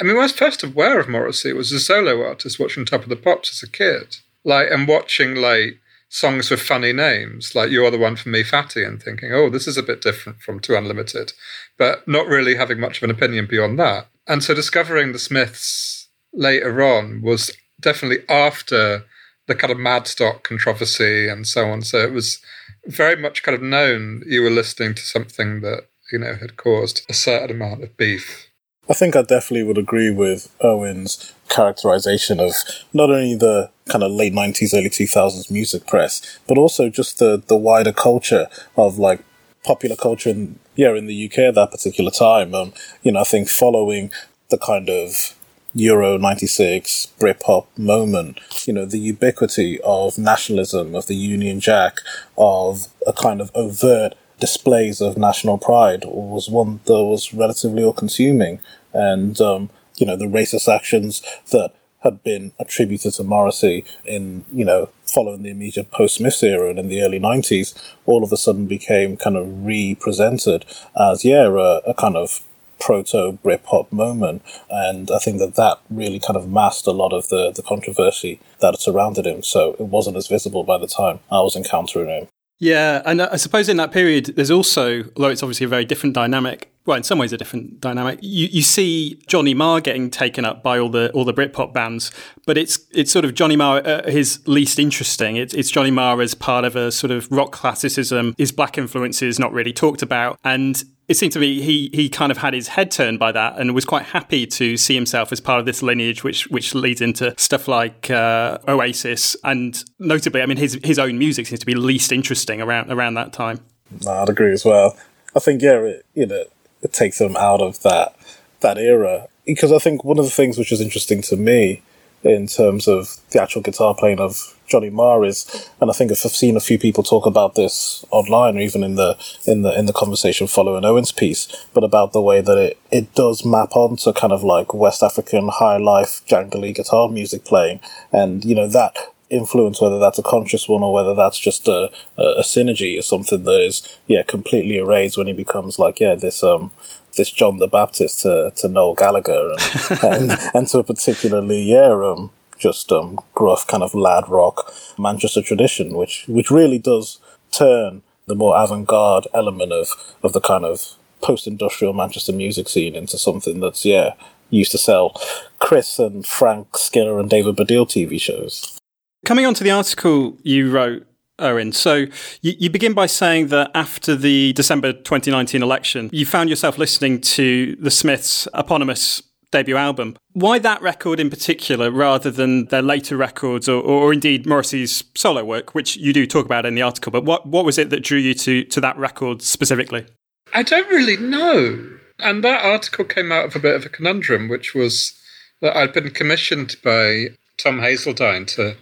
I 0.00 0.04
mean, 0.04 0.14
when 0.14 0.22
I 0.22 0.26
was 0.26 0.32
first 0.32 0.62
aware 0.62 0.98
of 0.98 1.08
Morrissey, 1.08 1.50
it 1.50 1.56
was 1.56 1.72
a 1.72 1.80
solo 1.80 2.26
artist 2.26 2.58
watching 2.58 2.84
Top 2.84 3.02
of 3.02 3.08
the 3.08 3.16
Pops 3.16 3.50
as 3.50 3.66
a 3.66 3.70
kid, 3.70 4.16
like 4.44 4.70
and 4.70 4.88
watching 4.88 5.34
like 5.36 5.78
songs 6.08 6.50
with 6.50 6.60
funny 6.60 6.92
names, 6.92 7.54
like 7.54 7.70
"You're 7.70 7.90
the 7.90 7.98
One 7.98 8.16
for 8.16 8.28
Me, 8.28 8.42
Fatty," 8.42 8.82
and 8.82 9.02
thinking, 9.02 9.32
"Oh, 9.32 9.48
this 9.48 9.66
is 9.66 9.76
a 9.76 9.82
bit 9.82 10.00
different 10.00 10.40
from 10.40 10.60
2 10.60 10.74
Unlimited," 10.74 11.32
but 11.78 12.06
not 12.08 12.26
really 12.26 12.56
having 12.56 12.80
much 12.80 12.98
of 12.98 13.04
an 13.04 13.10
opinion 13.10 13.46
beyond 13.46 13.78
that. 13.78 14.08
And 14.26 14.42
so 14.42 14.52
discovering 14.52 15.12
the 15.12 15.18
Smiths 15.18 15.93
later 16.34 16.82
on 16.82 17.22
was 17.22 17.50
definitely 17.80 18.24
after 18.28 19.04
the 19.46 19.54
kind 19.54 19.70
of 19.70 19.78
Madstock 19.78 20.42
controversy 20.42 21.28
and 21.28 21.46
so 21.46 21.68
on. 21.68 21.82
So 21.82 21.98
it 21.98 22.12
was 22.12 22.40
very 22.86 23.16
much 23.16 23.42
kind 23.42 23.54
of 23.54 23.62
known 23.62 24.22
you 24.26 24.42
were 24.42 24.50
listening 24.50 24.94
to 24.94 25.02
something 25.02 25.60
that, 25.60 25.86
you 26.12 26.18
know, 26.18 26.34
had 26.34 26.56
caused 26.56 27.02
a 27.08 27.14
certain 27.14 27.50
amount 27.50 27.82
of 27.82 27.96
beef. 27.96 28.48
I 28.88 28.92
think 28.92 29.16
I 29.16 29.22
definitely 29.22 29.62
would 29.62 29.78
agree 29.78 30.10
with 30.10 30.54
Owen's 30.60 31.32
characterization 31.48 32.38
of 32.38 32.52
not 32.92 33.10
only 33.10 33.34
the 33.34 33.70
kind 33.88 34.04
of 34.04 34.12
late 34.12 34.34
90s, 34.34 34.74
early 34.74 34.90
2000s 34.90 35.50
music 35.50 35.86
press, 35.86 36.38
but 36.46 36.58
also 36.58 36.90
just 36.90 37.18
the, 37.18 37.42
the 37.46 37.56
wider 37.56 37.92
culture 37.92 38.46
of 38.76 38.98
like 38.98 39.20
popular 39.64 39.96
culture 39.96 40.30
in, 40.30 40.58
yeah, 40.76 40.94
in 40.94 41.06
the 41.06 41.26
UK 41.26 41.38
at 41.38 41.54
that 41.54 41.70
particular 41.70 42.10
time. 42.10 42.54
Um, 42.54 42.74
you 43.02 43.12
know, 43.12 43.20
I 43.20 43.24
think 43.24 43.48
following 43.48 44.10
the 44.50 44.58
kind 44.58 44.90
of 44.90 45.33
Euro 45.76 46.16
96 46.16 47.08
Britpop 47.18 47.66
moment, 47.76 48.38
you 48.64 48.72
know, 48.72 48.84
the 48.84 48.98
ubiquity 48.98 49.80
of 49.82 50.16
nationalism, 50.16 50.94
of 50.94 51.06
the 51.06 51.16
Union 51.16 51.58
Jack, 51.58 51.98
of 52.38 52.86
a 53.06 53.12
kind 53.12 53.40
of 53.40 53.50
overt 53.56 54.14
displays 54.38 55.00
of 55.00 55.16
national 55.16 55.58
pride 55.58 56.04
was 56.04 56.48
one 56.48 56.80
that 56.84 57.02
was 57.02 57.34
relatively 57.34 57.82
all 57.82 57.92
consuming. 57.92 58.60
And, 58.92 59.40
um, 59.40 59.70
you 59.96 60.06
know, 60.06 60.16
the 60.16 60.26
racist 60.26 60.72
actions 60.72 61.22
that 61.50 61.72
had 62.04 62.22
been 62.22 62.52
attributed 62.60 63.14
to 63.14 63.24
Morrissey 63.24 63.84
in, 64.04 64.44
you 64.52 64.64
know, 64.64 64.90
following 65.06 65.42
the 65.42 65.50
immediate 65.50 65.90
post 65.90 66.16
Smiths 66.16 66.42
era 66.42 66.70
and 66.70 66.78
in 66.78 66.88
the 66.88 67.02
early 67.02 67.18
90s, 67.18 67.74
all 68.06 68.22
of 68.22 68.32
a 68.32 68.36
sudden 68.36 68.66
became 68.66 69.16
kind 69.16 69.36
of 69.36 69.64
re-presented 69.64 70.64
as, 70.94 71.24
yeah, 71.24 71.46
a, 71.46 71.80
a 71.90 71.94
kind 71.94 72.16
of 72.16 72.42
proto 72.78 73.38
Britpop 73.44 73.90
moment, 73.92 74.42
and 74.70 75.10
I 75.10 75.18
think 75.18 75.38
that 75.38 75.54
that 75.56 75.78
really 75.90 76.20
kind 76.20 76.36
of 76.36 76.48
masked 76.48 76.86
a 76.86 76.92
lot 76.92 77.12
of 77.12 77.28
the 77.28 77.50
the 77.50 77.62
controversy 77.62 78.40
that 78.60 78.80
surrounded 78.80 79.26
him. 79.26 79.42
So 79.42 79.74
it 79.78 79.86
wasn't 79.86 80.16
as 80.16 80.26
visible 80.26 80.64
by 80.64 80.78
the 80.78 80.86
time 80.86 81.20
I 81.30 81.40
was 81.40 81.56
encountering 81.56 82.08
him. 82.08 82.28
Yeah, 82.60 83.02
and 83.04 83.20
I 83.20 83.36
suppose 83.36 83.68
in 83.68 83.76
that 83.78 83.90
period, 83.90 84.26
there's 84.36 84.50
also, 84.50 85.04
although 85.16 85.28
it's 85.28 85.42
obviously 85.42 85.64
a 85.64 85.68
very 85.68 85.84
different 85.84 86.14
dynamic, 86.14 86.70
well, 86.86 86.96
in 86.96 87.02
some 87.02 87.18
ways 87.18 87.32
a 87.32 87.36
different 87.36 87.80
dynamic. 87.80 88.18
You 88.22 88.46
you 88.46 88.62
see 88.62 89.20
Johnny 89.26 89.54
Marr 89.54 89.80
getting 89.80 90.10
taken 90.10 90.44
up 90.44 90.62
by 90.62 90.78
all 90.78 90.88
the 90.88 91.10
all 91.12 91.24
the 91.24 91.34
Britpop 91.34 91.72
bands, 91.72 92.12
but 92.46 92.56
it's 92.56 92.78
it's 92.92 93.10
sort 93.10 93.24
of 93.24 93.34
Johnny 93.34 93.56
Marr 93.56 93.78
uh, 93.84 94.10
his 94.10 94.46
least 94.46 94.78
interesting. 94.78 95.36
It's 95.36 95.54
it's 95.54 95.70
Johnny 95.70 95.90
Marr 95.90 96.20
as 96.20 96.34
part 96.34 96.64
of 96.64 96.76
a 96.76 96.92
sort 96.92 97.10
of 97.10 97.30
rock 97.30 97.52
classicism. 97.52 98.34
His 98.38 98.52
black 98.52 98.78
influences 98.78 99.38
not 99.38 99.52
really 99.52 99.72
talked 99.72 100.02
about, 100.02 100.38
and 100.44 100.84
it 101.06 101.14
seemed 101.14 101.32
to 101.32 101.38
me 101.38 101.60
he 101.60 101.90
he 101.92 102.08
kind 102.08 102.32
of 102.32 102.38
had 102.38 102.54
his 102.54 102.68
head 102.68 102.90
turned 102.90 103.18
by 103.18 103.32
that 103.32 103.58
and 103.58 103.74
was 103.74 103.84
quite 103.84 104.04
happy 104.04 104.46
to 104.46 104.76
see 104.76 104.94
himself 104.94 105.32
as 105.32 105.40
part 105.40 105.60
of 105.60 105.66
this 105.66 105.82
lineage, 105.82 106.24
which 106.24 106.46
which 106.48 106.74
leads 106.74 107.00
into 107.00 107.34
stuff 107.36 107.68
like 107.68 108.10
uh, 108.10 108.58
Oasis 108.66 109.36
and 109.44 109.84
notably, 109.98 110.40
I 110.40 110.46
mean, 110.46 110.56
his 110.56 110.78
his 110.82 110.98
own 110.98 111.18
music 111.18 111.46
seems 111.46 111.60
to 111.60 111.66
be 111.66 111.74
least 111.74 112.12
interesting 112.12 112.60
around 112.60 112.90
around 112.90 113.14
that 113.14 113.32
time. 113.32 113.60
No, 114.04 114.12
I'd 114.12 114.28
agree 114.28 114.52
as 114.52 114.64
well. 114.64 114.96
I 115.36 115.40
think 115.40 115.60
yeah, 115.60 115.78
it, 115.80 116.06
you 116.14 116.26
know, 116.26 116.44
it 116.82 116.92
takes 116.92 117.18
them 117.18 117.36
out 117.36 117.60
of 117.60 117.82
that 117.82 118.14
that 118.60 118.78
era 118.78 119.28
because 119.44 119.72
I 119.72 119.78
think 119.78 120.04
one 120.04 120.18
of 120.18 120.24
the 120.24 120.30
things 120.30 120.56
which 120.56 120.72
is 120.72 120.80
interesting 120.80 121.20
to 121.22 121.36
me 121.36 121.82
in 122.22 122.46
terms 122.46 122.88
of 122.88 123.18
the 123.30 123.42
actual 123.42 123.60
guitar 123.60 123.94
playing 123.94 124.18
of 124.18 124.56
Johnny 124.74 124.90
Marr 124.90 125.24
is, 125.24 125.70
and 125.80 125.88
I 125.88 125.92
think 125.92 126.10
I've 126.10 126.18
seen 126.18 126.56
a 126.56 126.60
few 126.60 126.80
people 126.80 127.04
talk 127.04 127.26
about 127.26 127.54
this 127.54 128.04
online 128.10 128.56
or 128.56 128.60
even 128.60 128.82
in 128.82 128.96
the 128.96 129.16
in 129.46 129.62
the 129.62 129.72
in 129.78 129.86
the 129.86 129.92
conversation 129.92 130.48
following 130.48 130.84
Owen's 130.84 131.12
piece, 131.12 131.64
but 131.72 131.84
about 131.84 132.12
the 132.12 132.20
way 132.20 132.40
that 132.40 132.58
it, 132.58 132.76
it 132.90 133.14
does 133.14 133.44
map 133.44 133.76
onto 133.76 134.12
kind 134.12 134.32
of 134.32 134.42
like 134.42 134.74
West 134.74 135.04
African 135.04 135.48
high 135.48 135.76
life 135.76 136.22
jangly 136.26 136.74
guitar 136.74 137.08
music 137.08 137.44
playing, 137.44 137.78
and 138.10 138.44
you 138.44 138.56
know 138.56 138.66
that 138.66 138.96
influence, 139.30 139.80
whether 139.80 140.00
that's 140.00 140.18
a 140.18 140.24
conscious 140.24 140.68
one 140.68 140.82
or 140.82 140.92
whether 140.92 141.14
that's 141.14 141.38
just 141.38 141.68
a, 141.68 141.88
a, 142.18 142.42
synergy 142.42 142.98
or 142.98 143.02
something 143.02 143.44
that 143.44 143.60
is 143.60 143.96
yeah 144.08 144.24
completely 144.24 144.78
erased 144.78 145.16
when 145.16 145.28
he 145.28 145.32
becomes 145.32 145.78
like 145.78 146.00
yeah 146.00 146.16
this 146.16 146.42
um 146.42 146.72
this 147.16 147.30
John 147.30 147.58
the 147.58 147.68
Baptist 147.68 148.22
to, 148.22 148.52
to 148.56 148.68
Noel 148.68 148.94
Gallagher 148.94 149.52
and, 149.52 150.02
and, 150.32 150.38
and 150.52 150.66
to 150.66 150.78
a 150.78 150.82
particularly 150.82 151.62
yeah 151.62 151.92
um 151.92 152.32
just 152.64 152.90
um 152.90 153.18
gruff 153.34 153.66
kind 153.66 153.82
of 153.82 153.94
lad 153.94 154.24
rock 154.28 154.74
Manchester 154.98 155.42
tradition 155.42 155.86
which 156.00 156.24
which 156.26 156.50
really 156.50 156.78
does 156.78 157.20
turn 157.50 158.02
the 158.26 158.34
more 158.34 158.56
avant-garde 158.56 159.26
element 159.34 159.72
of 159.80 159.88
of 160.22 160.32
the 160.32 160.40
kind 160.40 160.64
of 160.64 160.78
post-industrial 161.20 161.92
Manchester 161.92 162.32
music 162.32 162.68
scene 162.68 162.94
into 162.94 163.18
something 163.18 163.60
that's 163.60 163.84
yeah 163.84 164.14
used 164.50 164.72
to 164.72 164.78
sell 164.78 165.20
Chris 165.58 165.98
and 165.98 166.26
Frank 166.26 166.78
Skinner 166.78 167.18
and 167.18 167.28
David 167.28 167.56
Baddiel 167.56 167.86
TV 167.86 168.20
shows. 168.20 168.78
Coming 169.24 169.46
on 169.46 169.54
to 169.54 169.64
the 169.64 169.70
article 169.70 170.36
you 170.42 170.70
wrote, 170.70 171.06
Owen, 171.38 171.72
so 171.72 172.06
you, 172.42 172.52
you, 172.58 172.70
begin 172.70 172.92
by 172.92 173.06
saying 173.06 173.48
that 173.48 173.70
after 173.74 174.14
the 174.14 174.52
December 174.52 174.92
2019 174.92 175.62
election, 175.62 176.08
you 176.12 176.24
found 176.24 176.48
yourself 176.48 176.78
listening 176.78 177.20
to 177.22 177.74
the 177.76 177.90
Smiths' 177.90 178.46
eponymous 178.54 179.22
debut 179.54 179.76
album. 179.76 180.16
Why 180.32 180.58
that 180.58 180.82
record 180.82 181.20
in 181.20 181.30
particular, 181.30 181.90
rather 181.90 182.30
than 182.30 182.66
their 182.66 182.82
later 182.82 183.16
records 183.16 183.68
or, 183.68 183.82
or 183.82 184.12
indeed 184.12 184.46
Morrissey's 184.46 185.04
solo 185.14 185.44
work, 185.44 185.74
which 185.74 185.96
you 185.96 186.12
do 186.12 186.26
talk 186.26 186.44
about 186.44 186.66
in 186.66 186.74
the 186.74 186.82
article? 186.82 187.12
But 187.12 187.24
what, 187.24 187.46
what 187.46 187.64
was 187.64 187.78
it 187.78 187.90
that 187.90 188.02
drew 188.02 188.18
you 188.18 188.34
to, 188.34 188.64
to 188.64 188.80
that 188.80 188.98
record 188.98 189.42
specifically? 189.42 190.06
I 190.52 190.62
don't 190.62 190.88
really 190.88 191.16
know. 191.16 191.90
And 192.18 192.44
that 192.44 192.64
article 192.64 193.04
came 193.04 193.32
out 193.32 193.46
of 193.46 193.56
a 193.56 193.60
bit 193.60 193.74
of 193.74 193.84
a 193.84 193.88
conundrum, 193.88 194.48
which 194.48 194.74
was 194.74 195.14
that 195.60 195.76
I'd 195.76 195.92
been 195.92 196.10
commissioned 196.10 196.76
by 196.84 197.28
Tom 197.58 197.78
Hazeldine 197.78 198.46
to 198.56 198.76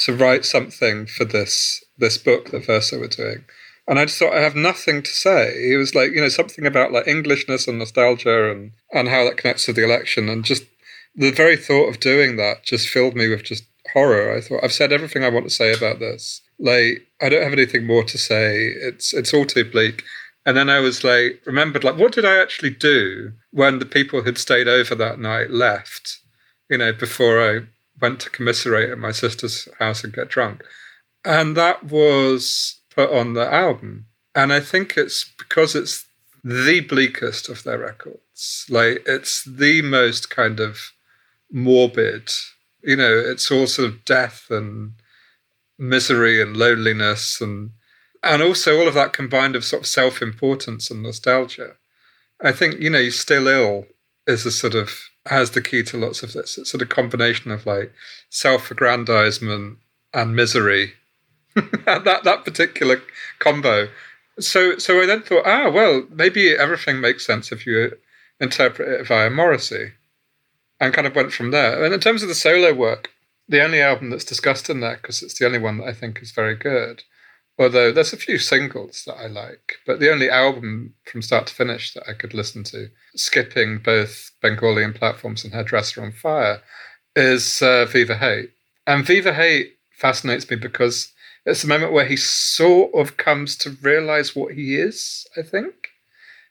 to 0.00 0.14
write 0.14 0.44
something 0.44 1.06
for 1.06 1.24
this 1.24 1.84
this 1.98 2.16
book 2.16 2.50
that 2.50 2.66
Verso 2.66 2.98
were 2.98 3.08
doing. 3.08 3.44
And 3.88 3.98
I 3.98 4.04
just 4.04 4.18
thought 4.18 4.34
I 4.34 4.42
have 4.42 4.54
nothing 4.54 5.02
to 5.02 5.10
say. 5.10 5.72
It 5.72 5.78
was 5.78 5.94
like, 5.94 6.12
you 6.12 6.20
know, 6.20 6.28
something 6.28 6.66
about 6.66 6.92
like 6.92 7.08
Englishness 7.08 7.66
and 7.66 7.78
nostalgia 7.78 8.50
and, 8.50 8.72
and 8.92 9.08
how 9.08 9.24
that 9.24 9.38
connects 9.38 9.64
to 9.64 9.72
the 9.72 9.82
election. 9.82 10.28
And 10.28 10.44
just 10.44 10.64
the 11.16 11.30
very 11.30 11.56
thought 11.56 11.88
of 11.88 11.98
doing 11.98 12.36
that 12.36 12.64
just 12.64 12.88
filled 12.88 13.16
me 13.16 13.28
with 13.28 13.44
just 13.44 13.64
horror. 13.94 14.36
I 14.36 14.42
thought, 14.42 14.62
I've 14.62 14.74
said 14.74 14.92
everything 14.92 15.24
I 15.24 15.30
want 15.30 15.46
to 15.46 15.54
say 15.54 15.72
about 15.72 16.00
this. 16.00 16.42
Like, 16.58 17.06
I 17.22 17.30
don't 17.30 17.42
have 17.42 17.52
anything 17.52 17.86
more 17.86 18.04
to 18.04 18.18
say. 18.18 18.66
It's 18.66 19.14
it's 19.14 19.32
all 19.32 19.46
too 19.46 19.64
bleak. 19.64 20.04
And 20.44 20.56
then 20.56 20.68
I 20.70 20.80
was 20.80 21.02
like, 21.02 21.42
remembered, 21.46 21.84
like, 21.84 21.98
what 21.98 22.12
did 22.12 22.24
I 22.24 22.40
actually 22.40 22.70
do 22.70 23.32
when 23.50 23.78
the 23.78 23.86
people 23.86 24.22
who'd 24.22 24.38
stayed 24.38 24.68
over 24.68 24.94
that 24.94 25.18
night 25.18 25.50
left? 25.50 26.18
You 26.70 26.78
know, 26.78 26.92
before 26.92 27.40
I 27.42 27.60
went 28.00 28.20
to 28.20 28.30
commiserate 28.30 28.90
at 28.90 28.98
my 28.98 29.12
sister's 29.12 29.68
house 29.78 30.04
and 30.04 30.12
get 30.12 30.28
drunk. 30.28 30.62
And 31.24 31.56
that 31.56 31.84
was 31.84 32.77
put 32.98 33.12
on 33.12 33.34
the 33.34 33.52
album. 33.52 34.06
And 34.34 34.52
I 34.52 34.58
think 34.58 34.96
it's 34.96 35.24
because 35.38 35.76
it's 35.76 36.04
the 36.42 36.80
bleakest 36.80 37.48
of 37.48 37.62
their 37.62 37.78
records. 37.78 38.66
Like 38.68 39.04
it's 39.06 39.44
the 39.44 39.82
most 39.82 40.30
kind 40.30 40.58
of 40.58 40.90
morbid, 41.52 42.28
you 42.82 42.96
know, 42.96 43.16
it's 43.16 43.52
all 43.52 43.68
sort 43.68 43.88
of 43.88 44.04
death 44.04 44.46
and 44.50 44.94
misery 45.78 46.42
and 46.42 46.56
loneliness 46.56 47.40
and 47.40 47.70
and 48.24 48.42
also 48.42 48.80
all 48.80 48.88
of 48.88 48.94
that 48.94 49.12
combined 49.12 49.54
of 49.54 49.64
sort 49.64 49.82
of 49.82 49.86
self-importance 49.86 50.90
and 50.90 51.04
nostalgia. 51.04 51.76
I 52.42 52.50
think, 52.50 52.80
you 52.80 52.90
know, 52.90 53.10
still 53.10 53.46
ill 53.46 53.86
is 54.26 54.44
a 54.44 54.50
sort 54.50 54.74
of 54.74 54.90
has 55.26 55.52
the 55.52 55.62
key 55.62 55.84
to 55.84 55.96
lots 55.96 56.24
of 56.24 56.32
this. 56.32 56.58
It's 56.58 56.72
sort 56.72 56.82
of 56.82 56.88
combination 56.88 57.52
of 57.52 57.64
like 57.64 57.92
self-aggrandizement 58.30 59.78
and 60.12 60.34
misery. 60.34 60.94
that 61.84 62.24
that 62.24 62.44
particular 62.44 63.02
combo. 63.38 63.88
So 64.38 64.78
so 64.78 65.00
I 65.00 65.06
then 65.06 65.22
thought, 65.22 65.46
ah, 65.46 65.70
well, 65.70 66.06
maybe 66.10 66.52
everything 66.52 67.00
makes 67.00 67.26
sense 67.26 67.50
if 67.50 67.66
you 67.66 67.96
interpret 68.40 68.88
it 68.88 69.06
via 69.06 69.30
Morrissey, 69.30 69.92
and 70.80 70.94
kind 70.94 71.06
of 71.06 71.16
went 71.16 71.32
from 71.32 71.50
there. 71.50 71.84
And 71.84 71.92
in 71.92 72.00
terms 72.00 72.22
of 72.22 72.28
the 72.28 72.34
solo 72.34 72.72
work, 72.72 73.10
the 73.48 73.62
only 73.62 73.80
album 73.80 74.10
that's 74.10 74.24
discussed 74.24 74.70
in 74.70 74.80
there, 74.80 74.96
because 74.96 75.22
it's 75.22 75.38
the 75.38 75.46
only 75.46 75.58
one 75.58 75.78
that 75.78 75.88
I 75.88 75.92
think 75.92 76.20
is 76.22 76.30
very 76.30 76.54
good, 76.54 77.02
Although 77.58 77.90
there's 77.90 78.12
a 78.12 78.16
few 78.18 78.38
singles 78.38 79.02
that 79.06 79.16
I 79.16 79.26
like, 79.26 79.78
but 79.84 79.98
the 79.98 80.12
only 80.12 80.30
album 80.30 80.94
from 81.04 81.22
start 81.22 81.48
to 81.48 81.54
finish 81.54 81.92
that 81.92 82.08
I 82.08 82.12
could 82.12 82.32
listen 82.32 82.62
to, 82.64 82.88
skipping 83.16 83.78
both 83.78 84.30
Bengali 84.40 84.84
and 84.84 84.94
platforms 84.94 85.42
and 85.42 85.52
Hairdresser 85.52 86.00
on 86.00 86.12
Fire, 86.12 86.62
is 87.16 87.60
uh, 87.60 87.84
Viva 87.86 88.16
Hate. 88.16 88.52
And 88.86 89.04
Viva 89.04 89.34
Hate 89.34 89.76
fascinates 89.90 90.48
me 90.48 90.56
because 90.56 91.12
it's 91.48 91.64
a 91.64 91.68
moment 91.68 91.92
where 91.92 92.04
he 92.04 92.16
sort 92.16 92.94
of 92.94 93.16
comes 93.16 93.56
to 93.56 93.76
realize 93.82 94.36
what 94.36 94.54
he 94.54 94.76
is, 94.76 95.26
I 95.36 95.42
think. 95.42 95.88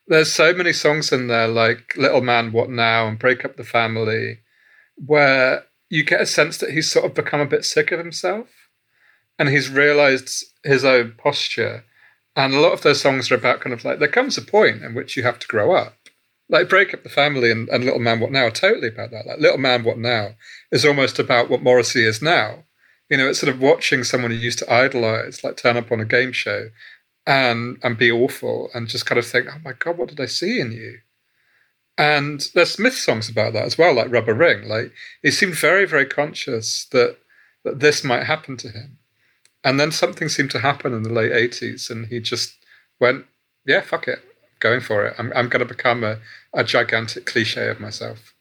There's 0.07 0.31
so 0.31 0.53
many 0.53 0.73
songs 0.73 1.11
in 1.11 1.27
there, 1.27 1.47
like 1.47 1.95
Little 1.97 2.21
Man, 2.21 2.51
What 2.51 2.69
Now, 2.69 3.07
and 3.07 3.19
Break 3.19 3.45
Up 3.45 3.57
the 3.57 3.63
Family, 3.63 4.39
where 4.95 5.65
you 5.89 6.03
get 6.03 6.21
a 6.21 6.25
sense 6.25 6.57
that 6.57 6.71
he's 6.71 6.89
sort 6.89 7.05
of 7.05 7.13
become 7.13 7.39
a 7.39 7.45
bit 7.45 7.63
sick 7.63 7.91
of 7.91 7.99
himself 7.99 8.47
and 9.37 9.49
he's 9.49 9.69
realized 9.69 10.45
his 10.63 10.83
own 10.83 11.13
posture. 11.17 11.83
And 12.35 12.53
a 12.53 12.59
lot 12.59 12.73
of 12.73 12.81
those 12.81 13.01
songs 13.01 13.29
are 13.29 13.35
about 13.35 13.61
kind 13.61 13.73
of 13.73 13.85
like 13.85 13.99
there 13.99 14.07
comes 14.07 14.37
a 14.37 14.41
point 14.41 14.83
in 14.83 14.95
which 14.95 15.15
you 15.15 15.23
have 15.23 15.39
to 15.39 15.47
grow 15.47 15.75
up. 15.75 15.95
Like 16.49 16.69
Break 16.69 16.93
Up 16.93 17.03
the 17.03 17.09
Family 17.09 17.51
and, 17.51 17.69
and 17.69 17.83
Little 17.83 17.99
Man 17.99 18.19
What 18.19 18.31
Now 18.31 18.45
are 18.45 18.51
totally 18.51 18.87
about 18.87 19.11
that. 19.11 19.27
Like 19.27 19.39
Little 19.39 19.57
Man 19.57 19.83
What 19.83 19.97
Now 19.97 20.35
is 20.71 20.85
almost 20.85 21.19
about 21.19 21.49
what 21.49 21.61
Morrissey 21.61 22.03
is 22.03 22.21
now. 22.21 22.63
You 23.09 23.17
know, 23.17 23.29
it's 23.29 23.39
sort 23.39 23.53
of 23.53 23.61
watching 23.61 24.03
someone 24.03 24.31
you 24.31 24.37
used 24.37 24.59
to 24.59 24.71
idolize, 24.71 25.43
like 25.43 25.57
turn 25.57 25.77
up 25.77 25.91
on 25.91 25.99
a 25.99 26.05
game 26.05 26.31
show 26.31 26.69
and 27.25 27.77
and 27.83 27.97
be 27.97 28.11
awful 28.11 28.69
and 28.73 28.87
just 28.87 29.05
kind 29.05 29.19
of 29.19 29.25
think, 29.25 29.47
oh 29.49 29.59
my 29.63 29.73
God, 29.73 29.97
what 29.97 30.09
did 30.09 30.19
I 30.19 30.25
see 30.25 30.59
in 30.59 30.71
you? 30.71 30.99
And 31.97 32.49
there's 32.53 32.71
Smith 32.71 32.93
songs 32.93 33.27
about 33.29 33.53
that 33.53 33.65
as 33.65 33.77
well, 33.77 33.93
like 33.93 34.11
Rubber 34.11 34.33
Ring. 34.33 34.67
Like 34.67 34.91
he 35.23 35.31
seemed 35.31 35.55
very, 35.55 35.85
very 35.85 36.05
conscious 36.05 36.85
that 36.91 37.17
that 37.63 37.79
this 37.79 38.03
might 38.03 38.23
happen 38.23 38.55
to 38.57 38.69
him. 38.69 38.97
And 39.63 39.79
then 39.79 39.91
something 39.91 40.29
seemed 40.29 40.51
to 40.51 40.59
happen 40.59 40.93
in 40.93 41.03
the 41.03 41.11
late 41.11 41.31
80s, 41.31 41.89
and 41.89 42.07
he 42.07 42.19
just 42.21 42.55
went, 42.99 43.25
yeah, 43.65 43.81
fuck 43.81 44.07
it, 44.07 44.19
going 44.59 44.79
for 44.79 45.05
it. 45.05 45.15
I'm, 45.17 45.33
I'm 45.35 45.49
going 45.49 45.59
to 45.59 45.65
become 45.65 46.03
a, 46.03 46.19
a 46.53 46.63
gigantic 46.63 47.25
cliche 47.25 47.67
of 47.67 47.79
myself. 47.79 48.33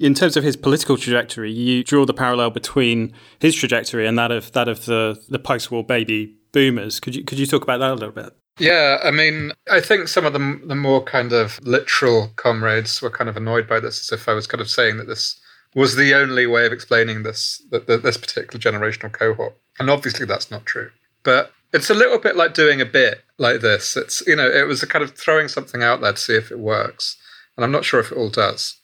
In 0.00 0.14
terms 0.14 0.36
of 0.36 0.42
his 0.42 0.56
political 0.56 0.96
trajectory, 0.96 1.52
you 1.52 1.84
draw 1.84 2.06
the 2.06 2.14
parallel 2.14 2.50
between 2.50 3.12
his 3.38 3.54
trajectory 3.54 4.06
and 4.06 4.18
that 4.18 4.32
of 4.32 4.50
that 4.52 4.66
of 4.66 4.86
the, 4.86 5.22
the 5.28 5.38
post-war 5.38 5.84
baby 5.84 6.34
boomers. 6.52 6.98
Could 7.00 7.14
you 7.14 7.22
could 7.22 7.38
you 7.38 7.46
talk 7.46 7.62
about 7.62 7.78
that 7.78 7.90
a 7.90 7.94
little 7.94 8.10
bit? 8.14 8.34
Yeah, 8.58 8.98
I 9.02 9.10
mean, 9.10 9.52
I 9.70 9.80
think 9.80 10.08
some 10.08 10.24
of 10.24 10.32
the 10.32 10.60
the 10.64 10.74
more 10.74 11.04
kind 11.04 11.32
of 11.32 11.60
literal 11.62 12.30
comrades 12.36 13.00
were 13.02 13.10
kind 13.10 13.28
of 13.28 13.36
annoyed 13.36 13.68
by 13.68 13.78
this, 13.78 14.00
as 14.00 14.18
if 14.18 14.28
I 14.28 14.32
was 14.32 14.46
kind 14.46 14.60
of 14.60 14.70
saying 14.70 14.96
that 14.96 15.06
this 15.06 15.38
was 15.74 15.96
the 15.96 16.14
only 16.14 16.46
way 16.46 16.66
of 16.66 16.72
explaining 16.72 17.22
this 17.22 17.62
this 17.70 18.16
particular 18.16 18.58
generational 18.58 19.12
cohort. 19.12 19.54
And 19.78 19.90
obviously 19.90 20.26
that's 20.26 20.50
not 20.50 20.66
true. 20.66 20.90
But 21.22 21.52
it's 21.72 21.90
a 21.90 21.94
little 21.94 22.18
bit 22.18 22.36
like 22.36 22.54
doing 22.54 22.80
a 22.80 22.86
bit 22.86 23.22
like 23.38 23.60
this. 23.60 23.96
It's 23.96 24.26
you 24.26 24.36
know, 24.36 24.48
it 24.48 24.66
was 24.66 24.82
a 24.82 24.86
kind 24.86 25.04
of 25.04 25.16
throwing 25.16 25.48
something 25.48 25.82
out 25.82 26.00
there 26.00 26.12
to 26.12 26.18
see 26.18 26.36
if 26.36 26.50
it 26.50 26.58
works. 26.58 27.16
And 27.56 27.64
I'm 27.64 27.72
not 27.72 27.84
sure 27.84 28.00
if 28.00 28.10
it 28.10 28.18
all 28.18 28.30
does. 28.30 28.79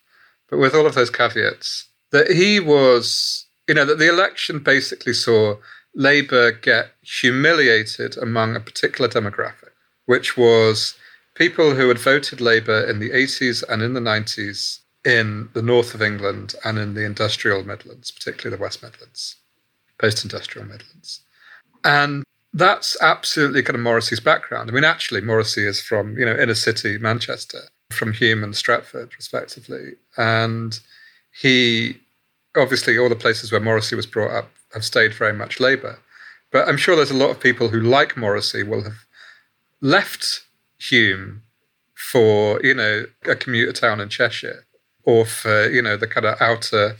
But 0.48 0.58
with 0.58 0.74
all 0.74 0.86
of 0.86 0.94
those 0.94 1.10
caveats, 1.10 1.88
that 2.12 2.30
he 2.30 2.60
was, 2.60 3.46
you 3.68 3.74
know, 3.74 3.84
that 3.84 3.98
the 3.98 4.08
election 4.08 4.60
basically 4.60 5.12
saw 5.12 5.56
Labour 5.94 6.52
get 6.52 6.90
humiliated 7.02 8.16
among 8.18 8.54
a 8.54 8.60
particular 8.60 9.08
demographic, 9.08 9.72
which 10.04 10.36
was 10.36 10.94
people 11.34 11.74
who 11.74 11.88
had 11.88 11.98
voted 11.98 12.40
Labour 12.40 12.84
in 12.88 12.98
the 12.98 13.10
80s 13.10 13.64
and 13.68 13.82
in 13.82 13.94
the 13.94 14.00
90s 14.00 14.80
in 15.04 15.48
the 15.52 15.62
north 15.62 15.94
of 15.94 16.02
England 16.02 16.54
and 16.64 16.78
in 16.78 16.94
the 16.94 17.04
industrial 17.04 17.62
Midlands, 17.64 18.10
particularly 18.10 18.56
the 18.56 18.62
West 18.62 18.82
Midlands, 18.82 19.36
post 19.98 20.24
industrial 20.24 20.66
Midlands. 20.66 21.20
And 21.84 22.24
that's 22.52 22.96
absolutely 23.00 23.62
kind 23.62 23.76
of 23.76 23.82
Morrissey's 23.82 24.20
background. 24.20 24.68
I 24.68 24.72
mean, 24.72 24.84
actually, 24.84 25.20
Morrissey 25.20 25.66
is 25.66 25.80
from, 25.80 26.18
you 26.18 26.24
know, 26.24 26.36
inner 26.36 26.54
city 26.54 26.98
Manchester, 26.98 27.60
from 27.90 28.12
Hulme 28.12 28.44
and 28.44 28.54
Stretford, 28.54 29.16
respectively. 29.16 29.94
And 30.16 30.78
he, 31.40 31.98
obviously, 32.56 32.98
all 32.98 33.08
the 33.08 33.16
places 33.16 33.52
where 33.52 33.60
Morrissey 33.60 33.96
was 33.96 34.06
brought 34.06 34.32
up 34.32 34.50
have 34.72 34.84
stayed 34.84 35.14
very 35.14 35.32
much 35.32 35.60
Labour. 35.60 35.98
But 36.50 36.68
I'm 36.68 36.76
sure 36.76 36.96
there's 36.96 37.10
a 37.10 37.14
lot 37.14 37.30
of 37.30 37.40
people 37.40 37.68
who, 37.68 37.80
like 37.80 38.16
Morrissey, 38.16 38.62
will 38.62 38.82
have 38.84 39.06
left 39.80 40.42
Hulme 40.80 41.40
for, 41.94 42.60
you 42.62 42.74
know, 42.74 43.06
a 43.24 43.36
commuter 43.36 43.72
town 43.72 44.00
in 44.00 44.08
Cheshire 44.08 44.64
or 45.04 45.24
for, 45.24 45.68
you 45.68 45.82
know, 45.82 45.96
the 45.96 46.06
kind 46.06 46.26
of 46.26 46.40
outer 46.40 46.96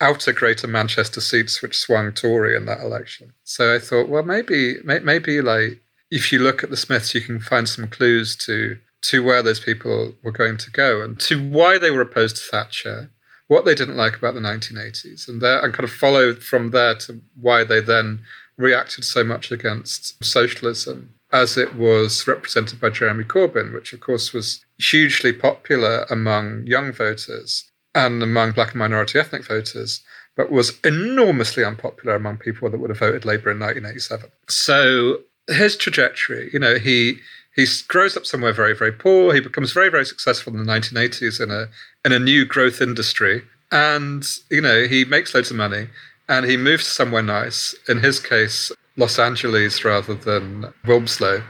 outer 0.00 0.32
Greater 0.32 0.68
Manchester 0.68 1.20
seats 1.20 1.60
which 1.60 1.76
swung 1.76 2.12
Tory 2.12 2.56
in 2.56 2.66
that 2.66 2.80
election. 2.80 3.32
So 3.42 3.74
I 3.74 3.80
thought, 3.80 4.08
well, 4.08 4.22
maybe 4.22 4.76
maybe 4.84 5.40
like 5.40 5.80
if 6.10 6.32
you 6.32 6.38
look 6.38 6.62
at 6.62 6.70
the 6.70 6.76
Smiths, 6.76 7.14
you 7.14 7.20
can 7.20 7.40
find 7.40 7.68
some 7.68 7.88
clues 7.88 8.36
to 8.36 8.78
to 9.02 9.22
where 9.22 9.42
those 9.42 9.60
people 9.60 10.14
were 10.22 10.32
going 10.32 10.56
to 10.56 10.70
go 10.70 11.00
and 11.02 11.18
to 11.20 11.48
why 11.48 11.78
they 11.78 11.90
were 11.90 12.00
opposed 12.00 12.36
to 12.36 12.42
Thatcher, 12.42 13.10
what 13.46 13.64
they 13.64 13.74
didn't 13.74 13.96
like 13.96 14.16
about 14.16 14.34
the 14.34 14.40
1980s, 14.40 15.28
and 15.28 15.40
there 15.40 15.64
and 15.64 15.72
kind 15.72 15.84
of 15.84 15.92
followed 15.92 16.42
from 16.42 16.70
there 16.70 16.94
to 16.96 17.20
why 17.40 17.64
they 17.64 17.80
then 17.80 18.20
reacted 18.56 19.04
so 19.04 19.22
much 19.22 19.50
against 19.52 20.22
socialism 20.22 21.14
as 21.32 21.56
it 21.56 21.74
was 21.74 22.26
represented 22.26 22.80
by 22.80 22.90
Jeremy 22.90 23.24
Corbyn, 23.24 23.72
which 23.72 23.92
of 23.92 24.00
course 24.00 24.32
was 24.32 24.64
hugely 24.78 25.32
popular 25.32 26.06
among 26.10 26.66
young 26.66 26.92
voters 26.92 27.70
and 27.94 28.22
among 28.22 28.52
black 28.52 28.70
and 28.70 28.78
minority 28.78 29.18
ethnic 29.18 29.46
voters, 29.46 30.02
but 30.36 30.50
was 30.50 30.78
enormously 30.84 31.64
unpopular 31.64 32.14
among 32.14 32.38
people 32.38 32.70
that 32.70 32.78
would 32.78 32.90
have 32.90 32.98
voted 32.98 33.24
Labour 33.24 33.50
in 33.50 33.58
1987. 33.58 34.30
So 34.48 35.20
his 35.48 35.76
trajectory, 35.76 36.50
you 36.52 36.58
know, 36.58 36.76
he 36.76 37.18
he 37.58 37.66
grows 37.88 38.16
up 38.16 38.24
somewhere 38.24 38.52
very, 38.52 38.72
very 38.72 38.92
poor. 38.92 39.34
He 39.34 39.40
becomes 39.40 39.72
very, 39.72 39.88
very 39.88 40.06
successful 40.06 40.54
in 40.54 40.64
the 40.64 40.72
1980s 40.72 41.40
in 41.40 41.50
a 41.50 41.66
in 42.04 42.12
a 42.12 42.18
new 42.20 42.44
growth 42.44 42.80
industry, 42.80 43.42
and 43.72 44.24
you 44.48 44.60
know 44.60 44.86
he 44.86 45.04
makes 45.04 45.34
loads 45.34 45.50
of 45.50 45.56
money, 45.56 45.88
and 46.28 46.46
he 46.46 46.56
moves 46.56 46.86
somewhere 46.86 47.20
nice. 47.20 47.74
In 47.88 47.98
his 47.98 48.20
case, 48.20 48.70
Los 48.96 49.18
Angeles 49.18 49.84
rather 49.84 50.14
than 50.14 50.72
Wilmslow, 50.86 51.42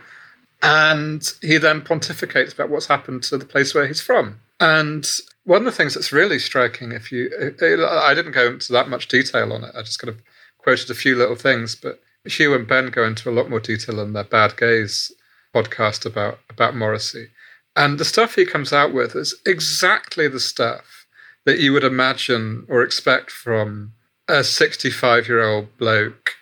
and 0.63 1.31
he 1.43 1.59
then 1.59 1.83
pontificates 1.83 2.55
about 2.55 2.71
what's 2.71 2.87
happened 2.87 3.23
to 3.25 3.37
the 3.37 3.45
place 3.45 3.75
where 3.75 3.87
he's 3.87 4.01
from. 4.01 4.41
And 4.61 5.07
one 5.45 5.59
of 5.59 5.67
the 5.67 5.73
things 5.73 5.93
that's 5.93 6.11
really 6.11 6.39
striking, 6.39 6.93
if 6.93 7.13
you, 7.13 7.31
I 7.61 8.15
didn't 8.15 8.33
go 8.33 8.47
into 8.47 8.73
that 8.73 8.89
much 8.89 9.09
detail 9.09 9.53
on 9.53 9.63
it. 9.63 9.75
I 9.77 9.83
just 9.83 9.99
kind 9.99 10.09
of 10.09 10.23
quoted 10.57 10.91
a 10.91 10.95
few 10.95 11.15
little 11.15 11.37
things, 11.37 11.77
but 11.77 12.01
Huw 12.27 12.57
and 12.57 12.67
Ben 12.67 12.87
go 12.87 13.05
into 13.05 13.31
a 13.31 13.33
lot 13.33 13.49
more 13.49 13.61
detail 13.61 14.01
on 14.01 14.15
their 14.15 14.25
Bad 14.25 14.57
Gays 14.57 15.13
podcast 15.55 16.07
about 16.07 16.41
about 16.51 16.77
Morrissey, 16.77 17.29
and 17.77 17.99
the 17.99 18.05
stuff 18.05 18.35
he 18.35 18.45
comes 18.45 18.73
out 18.73 18.93
with 18.93 19.15
is 19.15 19.35
exactly 19.47 20.29
the 20.29 20.41
stuff 20.41 21.07
that 21.45 21.59
you 21.59 21.73
would 21.73 21.85
imagine 21.85 22.67
or 22.69 22.83
expect 22.83 23.31
from 23.31 23.93
a 24.29 24.45
65 24.45 25.29
year 25.29 25.43
old 25.43 25.77
bloke 25.79 26.33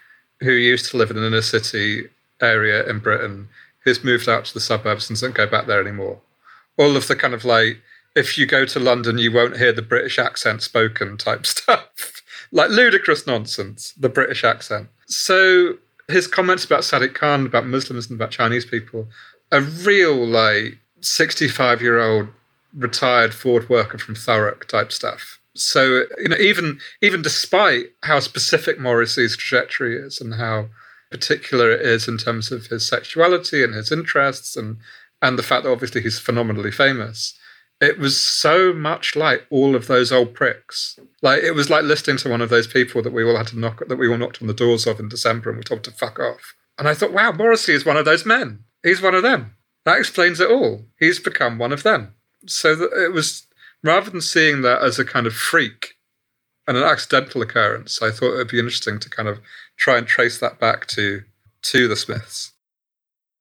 who 0.41 0.51
used 0.53 0.91
to 0.91 0.97
live 0.97 1.11
in 1.11 1.17
an 1.17 1.25
inner 1.25 1.43
city 1.43 2.09
area 2.41 2.85
in 2.89 2.99
Britain, 2.99 3.49
who's 3.85 4.05
moved 4.05 4.29
out 4.29 4.45
to 4.47 4.55
the 4.55 4.61
suburbs 4.61 5.09
and 5.09 5.17
doesn't 5.17 5.35
go 5.35 5.47
back 5.47 5.67
there 5.67 5.81
anymore. 5.81 6.21
All 6.77 6.97
of 6.97 7.07
the 7.07 7.17
kind 7.17 7.35
of 7.35 7.45
like 7.45 7.81
if 8.15 8.39
you 8.39 8.47
go 8.47 8.65
to 8.65 8.81
London, 8.81 9.19
you 9.19 9.31
won't 9.31 9.59
hear 9.59 9.73
the 9.73 9.83
British 9.83 10.19
accent 10.19 10.63
spoken 10.63 11.17
type 11.17 11.47
stuff. 11.55 12.23
like 12.51 12.71
ludicrous 12.71 13.27
nonsense, 13.27 13.93
the 13.99 14.09
British 14.09 14.43
accent. 14.43 14.88
So 15.07 15.79
his 16.09 16.27
comments 16.27 16.64
about 16.64 16.81
Sadiq 16.81 17.14
Khan, 17.14 17.47
about 17.47 17.66
Muslims 17.66 18.09
and 18.09 18.19
about 18.19 18.31
Chinese 18.31 18.64
people, 18.64 19.09
a 19.53 19.61
real 19.61 20.27
like 20.27 20.79
65 21.01 21.83
year 21.83 22.01
old 22.01 22.29
retired 22.75 23.35
Ford 23.35 23.69
worker 23.69 23.99
from 23.99 24.14
Thurrock 24.14 24.66
type 24.66 24.92
stuff. 24.92 25.38
So 25.55 26.05
you 26.19 26.29
know, 26.29 26.37
even 26.37 26.79
even 27.03 27.23
despite 27.23 27.87
how 28.03 28.21
specific 28.21 28.79
Morrissey's 28.79 29.37
trajectory 29.37 29.97
is 29.97 30.21
and 30.21 30.35
how 30.35 30.69
particular 31.11 31.71
it 31.71 31.81
is 31.81 32.09
in 32.09 32.19
terms 32.19 32.53
of 32.53 32.66
his 32.66 32.87
sexuality 32.87 33.62
and 33.62 33.75
his 33.75 33.90
interests 33.90 34.57
and 34.57 34.79
and 35.23 35.38
the 35.38 35.42
fact 35.42 35.64
that 35.64 35.73
obviously 35.73 36.03
he's 36.03 36.19
phenomenally 36.19 36.71
famous, 36.71 37.38
it 37.81 37.99
was 37.99 38.19
so 38.19 38.73
much 38.73 39.17
like 39.17 39.47
all 39.51 39.75
of 39.75 39.87
those 39.87 40.11
old 40.11 40.35
pricks. 40.35 40.99
Like 41.23 41.43
it 41.43 41.53
was 41.53 41.69
like 41.69 41.85
listening 41.85 42.17
to 42.19 42.31
one 42.31 42.41
of 42.41 42.49
those 42.49 42.67
people 42.67 43.03
that 43.03 43.12
we 43.12 43.25
all 43.25 43.37
had 43.37 43.49
to 43.49 43.59
knock 43.59 43.83
that 43.87 43.97
we 43.97 44.09
all 44.09 44.17
knocked 44.17 44.41
on 44.41 44.49
the 44.49 44.55
doors 44.55 44.87
of 44.87 44.99
in 44.99 45.09
December 45.09 45.51
and 45.51 45.59
we 45.59 45.65
told 45.65 45.85
to 45.85 45.91
fuck 45.91 46.19
off. 46.19 46.55
And 46.79 46.89
I 46.89 46.95
thought, 46.95 47.12
wow, 47.12 47.33
Morrissey 47.33 47.75
is 47.75 47.87
one 47.87 47.97
of 47.97 48.05
those 48.05 48.27
men. 48.27 48.65
He's 48.83 49.03
one 49.03 49.15
of 49.15 49.23
them. 49.23 49.57
That 49.85 49.99
explains 49.99 50.41
it 50.41 50.51
all. 50.51 50.85
He's 50.99 51.19
become 51.19 51.59
one 51.59 51.73
of 51.73 51.83
them. 51.83 52.15
So 52.47 52.75
that 52.75 52.93
it 52.93 53.12
was 53.12 53.47
rather 53.83 54.11
than 54.11 54.21
seeing 54.21 54.62
that 54.62 54.83
as 54.83 54.99
a 54.99 55.05
kind 55.05 55.27
of 55.27 55.35
freak 55.35 55.95
and 56.67 56.77
an 56.77 56.83
accidental 56.83 57.43
occurrence, 57.43 58.03
I 58.03 58.11
thought 58.11 58.35
it 58.35 58.37
would 58.37 58.49
be 58.49 58.59
interesting 58.59 58.99
to 59.01 59.11
kind 59.11 59.29
of 59.29 59.39
try 59.77 59.99
and 59.99 60.07
trace 60.07 60.39
that 60.39 60.59
back 60.59 60.87
to 60.89 61.23
to 61.62 61.89
the 61.89 61.97
Smiths. 61.97 62.53